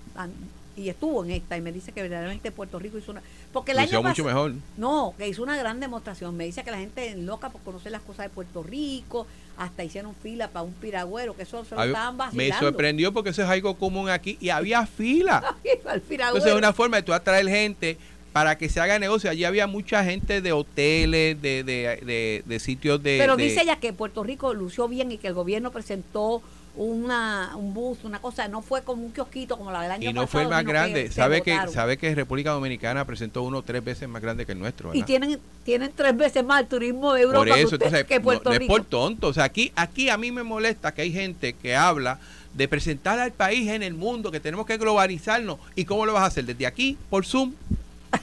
[0.76, 3.22] y estuvo en esta y me dice que verdaderamente Puerto Rico hizo una
[3.52, 4.54] porque el Lo año mucho mejor.
[4.78, 6.36] no, que hizo una gran demostración.
[6.36, 9.84] Me dice que la gente es loca por conocer las cosas de Puerto Rico, hasta
[9.84, 12.66] hicieron fila para un piragüero, que eso se lo estaban me vacilando.
[12.68, 15.56] sorprendió porque eso es algo común aquí y había fila.
[15.64, 17.98] Entonces es una forma de tú atraer gente
[18.32, 19.30] para que se haga negocio.
[19.30, 23.18] Allí había mucha gente de hoteles, de, de, de, de sitios de...
[23.20, 26.42] Pero dice ella que Puerto Rico lució bien y que el gobierno presentó
[26.76, 30.14] una un bus, una cosa, no fue como un kiosquito como la del año y
[30.14, 30.28] no pasado.
[30.32, 31.12] fue el más que grande.
[31.12, 34.94] ¿Sabe que, sabe que República Dominicana presentó uno tres veces más grande que el nuestro,
[34.94, 38.06] Y tienen tienen tres veces más el turismo de Europa por que eso, usted- entonces,
[38.06, 39.28] que no, es por tonto.
[39.28, 42.20] O sea, aquí, aquí a mí me molesta que hay gente que habla
[42.54, 45.58] de presentar al país en el mundo, que tenemos que globalizarnos.
[45.76, 46.46] ¿Y cómo lo vas a hacer?
[46.46, 47.54] Desde aquí, por Zoom.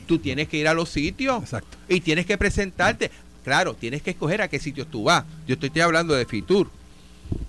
[0.07, 1.77] Tú tienes que ir a los sitios Exacto.
[1.89, 3.11] y tienes que presentarte.
[3.43, 5.25] Claro, tienes que escoger a qué sitios tú vas.
[5.49, 6.69] Yo estoy, estoy hablando de Fitur.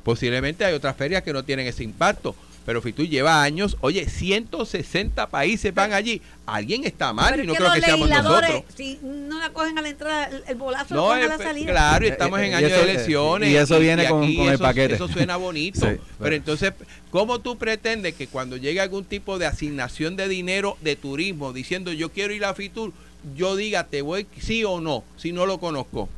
[0.04, 2.36] Posiblemente hay otras ferias que no tienen ese impacto.
[2.64, 3.76] Pero Fitur lleva años.
[3.82, 6.22] Oye, 160 países van allí.
[6.46, 8.76] Alguien está mal Pero y no que creo los que seamos legisladores, nosotros.
[8.78, 11.38] si no la cogen a la entrada, el, bolazo lo No, cogen a eh, la
[11.40, 11.72] pe- salida.
[11.72, 13.50] claro, y estamos Eh, en eh, y año de elecciones.
[13.50, 14.94] y eso viene con- aquí con el eso- paquete.
[14.94, 15.80] Eso suena bonito.
[15.80, 16.74] Sí, pero pero- entonces,
[17.10, 21.92] ¿cómo tú pretendes que cuando llegue algún tipo de asignación de dinero de turismo, diciendo
[21.94, 22.94] yo quiero ir a Fitur,
[23.36, 26.10] yo diga te voy sí o no, si no lo conozco?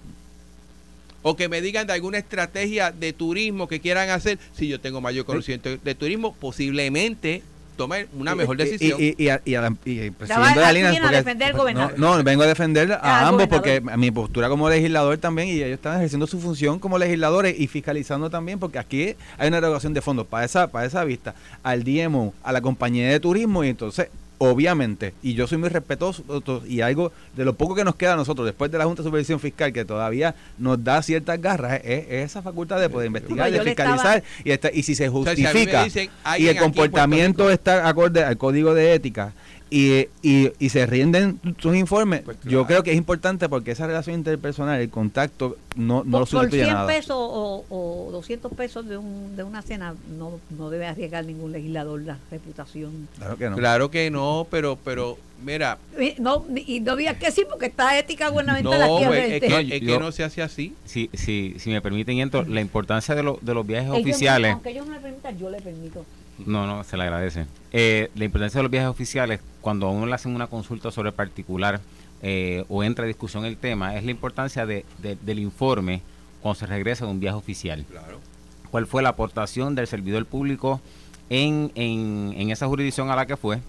[1.23, 4.37] O que me digan de alguna estrategia de turismo que quieran hacer.
[4.53, 7.41] Si yo tengo mayor conocimiento de turismo, posiblemente
[7.75, 8.99] tome una mejor decisión.
[9.01, 10.97] Y, y, y, el presidente de Alinas.
[11.01, 15.47] a defender no, no, vengo a defender a ambos porque mi postura como legislador también
[15.47, 19.57] y ellos están ejerciendo su función como legisladores y fiscalizando también porque aquí hay una
[19.57, 23.63] erogación de fondos para esa, para esa vista al DMO, a la compañía de turismo
[23.63, 26.23] y entonces obviamente, y yo soy muy respetuoso
[26.67, 29.07] y algo de lo poco que nos queda a nosotros después de la Junta de
[29.07, 33.61] Supervisión Fiscal que todavía nos da ciertas garras es, esa facultad de poder investigar, de
[33.61, 35.87] fiscalizar y, y si se justifica
[36.37, 39.33] y el comportamiento está acorde al código de ética
[39.73, 43.87] y, y, y, se rinden sus informes, pues yo creo que es importante porque esa
[43.87, 48.87] relación interpersonal, el contacto, no, no por, lo por 100 pesos o, o, 200 pesos
[48.87, 53.07] de, un, de una cena, no, no debe arriesgar ningún legislador la reputación.
[53.17, 53.55] Claro que no.
[53.55, 55.79] Claro que no, pero, pero mira.
[56.19, 59.05] No, y no digas que sí, porque está ética gubernamental no, aquí.
[59.07, 60.75] Pues, es, que, es que no se hace así.
[60.85, 64.53] Si, si, si me permiten, entro, la importancia de, lo, de los viajes oficiales.
[64.53, 66.05] aunque ellos no me permitan, yo le permito.
[66.37, 67.45] No, no, se le agradece.
[67.71, 71.11] Eh, la importancia de los viajes oficiales, cuando a uno le hacen una consulta sobre
[71.11, 71.79] particular
[72.21, 76.01] eh, o entra a discusión el tema, es la importancia de, del informe
[76.41, 77.85] cuando se regresa de un viaje oficial.
[77.89, 78.19] Claro.
[78.71, 80.81] ¿Cuál fue la aportación del servidor público
[81.29, 83.59] en, en, en esa jurisdicción a la que fue?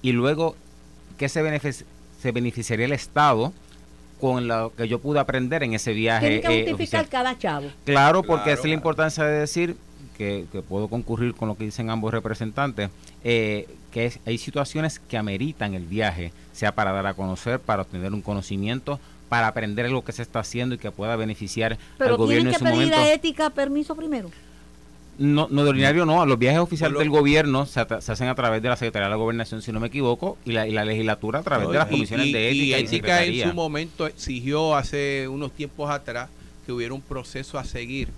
[0.00, 0.56] Y luego,
[1.18, 1.42] ¿qué se,
[2.20, 3.52] se beneficiaría el Estado?
[4.20, 6.40] con lo que yo pude aprender en ese viaje.
[6.40, 7.68] Tiene que eh, justificar cada chavo.
[7.84, 9.76] Claro, porque es la importancia de decir,
[10.18, 12.90] que, puedo concurrir con lo que dicen ambos representantes,
[13.24, 18.12] eh, que hay situaciones que ameritan el viaje, sea para dar a conocer, para obtener
[18.12, 22.50] un conocimiento, para aprender lo que se está haciendo y que pueda beneficiar al gobierno
[22.50, 22.80] en su momento.
[22.80, 24.30] Pero tienen que pedir a ética permiso primero.
[25.18, 28.68] No, no de ordinario no, los viajes oficiales del gobierno se, hacen a través de
[28.68, 31.42] la Secretaría de la Gobernación, si no me equivoco, y la, y la legislatura a
[31.42, 32.78] través de las comisiones de ética.
[32.78, 36.30] Y, ética en su momento exigió hace unos tiempos atrás
[36.64, 38.10] que hubiera un proceso a seguir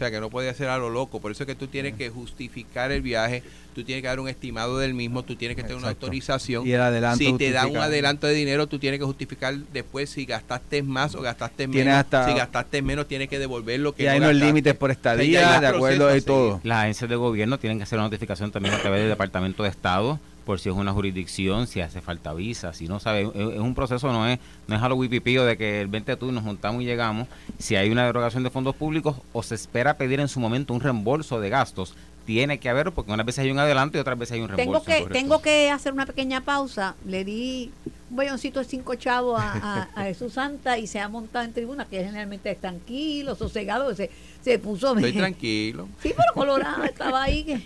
[0.00, 1.20] sea, que no puede hacer a lo loco.
[1.20, 3.42] Por eso es que tú tienes que justificar el viaje,
[3.74, 6.66] tú tienes que dar un estimado del mismo, tú tienes que tener una autorización.
[6.66, 10.10] Y el adelanto si te dan un adelanto de dinero, tú tienes que justificar después
[10.10, 12.06] si gastaste más o gastaste menos.
[12.26, 15.66] si gastaste menos, tienes que devolver lo que y hay unos límites por estadía, de
[15.66, 16.60] acuerdo de todo.
[16.64, 19.68] Las agencias de gobierno tienen que hacer una notificación también a través del Departamento de
[19.68, 23.74] Estado por si es una jurisdicción, si hace falta visa, si no sabe, es, un
[23.74, 26.44] proceso, no es, no es a lo wipipío de que el 20 de tú nos
[26.44, 27.28] juntamos y llegamos,
[27.58, 30.80] si hay una derogación de fondos públicos o se espera pedir en su momento un
[30.80, 34.34] reembolso de gastos, tiene que haber, porque unas veces hay un adelanto y otras veces
[34.34, 34.84] hay un reembolso.
[34.84, 37.72] Tengo que, tengo que hacer una pequeña pausa, le di
[38.10, 41.86] un bolloncito de cinco chavos a, a, Jesús Santa y se ha montado en tribuna,
[41.86, 44.10] que generalmente es tranquilo, sosegado, se,
[44.42, 44.94] se puso...
[44.94, 45.88] Estoy tranquilo.
[46.02, 47.60] Sí, pero colorado, estaba ahí que...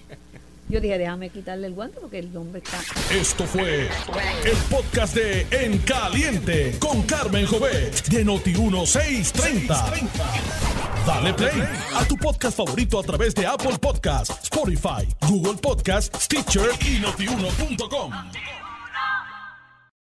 [0.69, 2.79] Yo dije, déjame quitarle el guante porque el hombre está.
[3.15, 3.83] Esto fue
[4.45, 10.09] el podcast de En Caliente con Carmen Jovet de Noti1630.
[11.07, 11.63] Dale play
[11.95, 18.64] a tu podcast favorito a través de Apple Podcasts, Spotify, Google Podcasts, Stitcher y notiuno.com.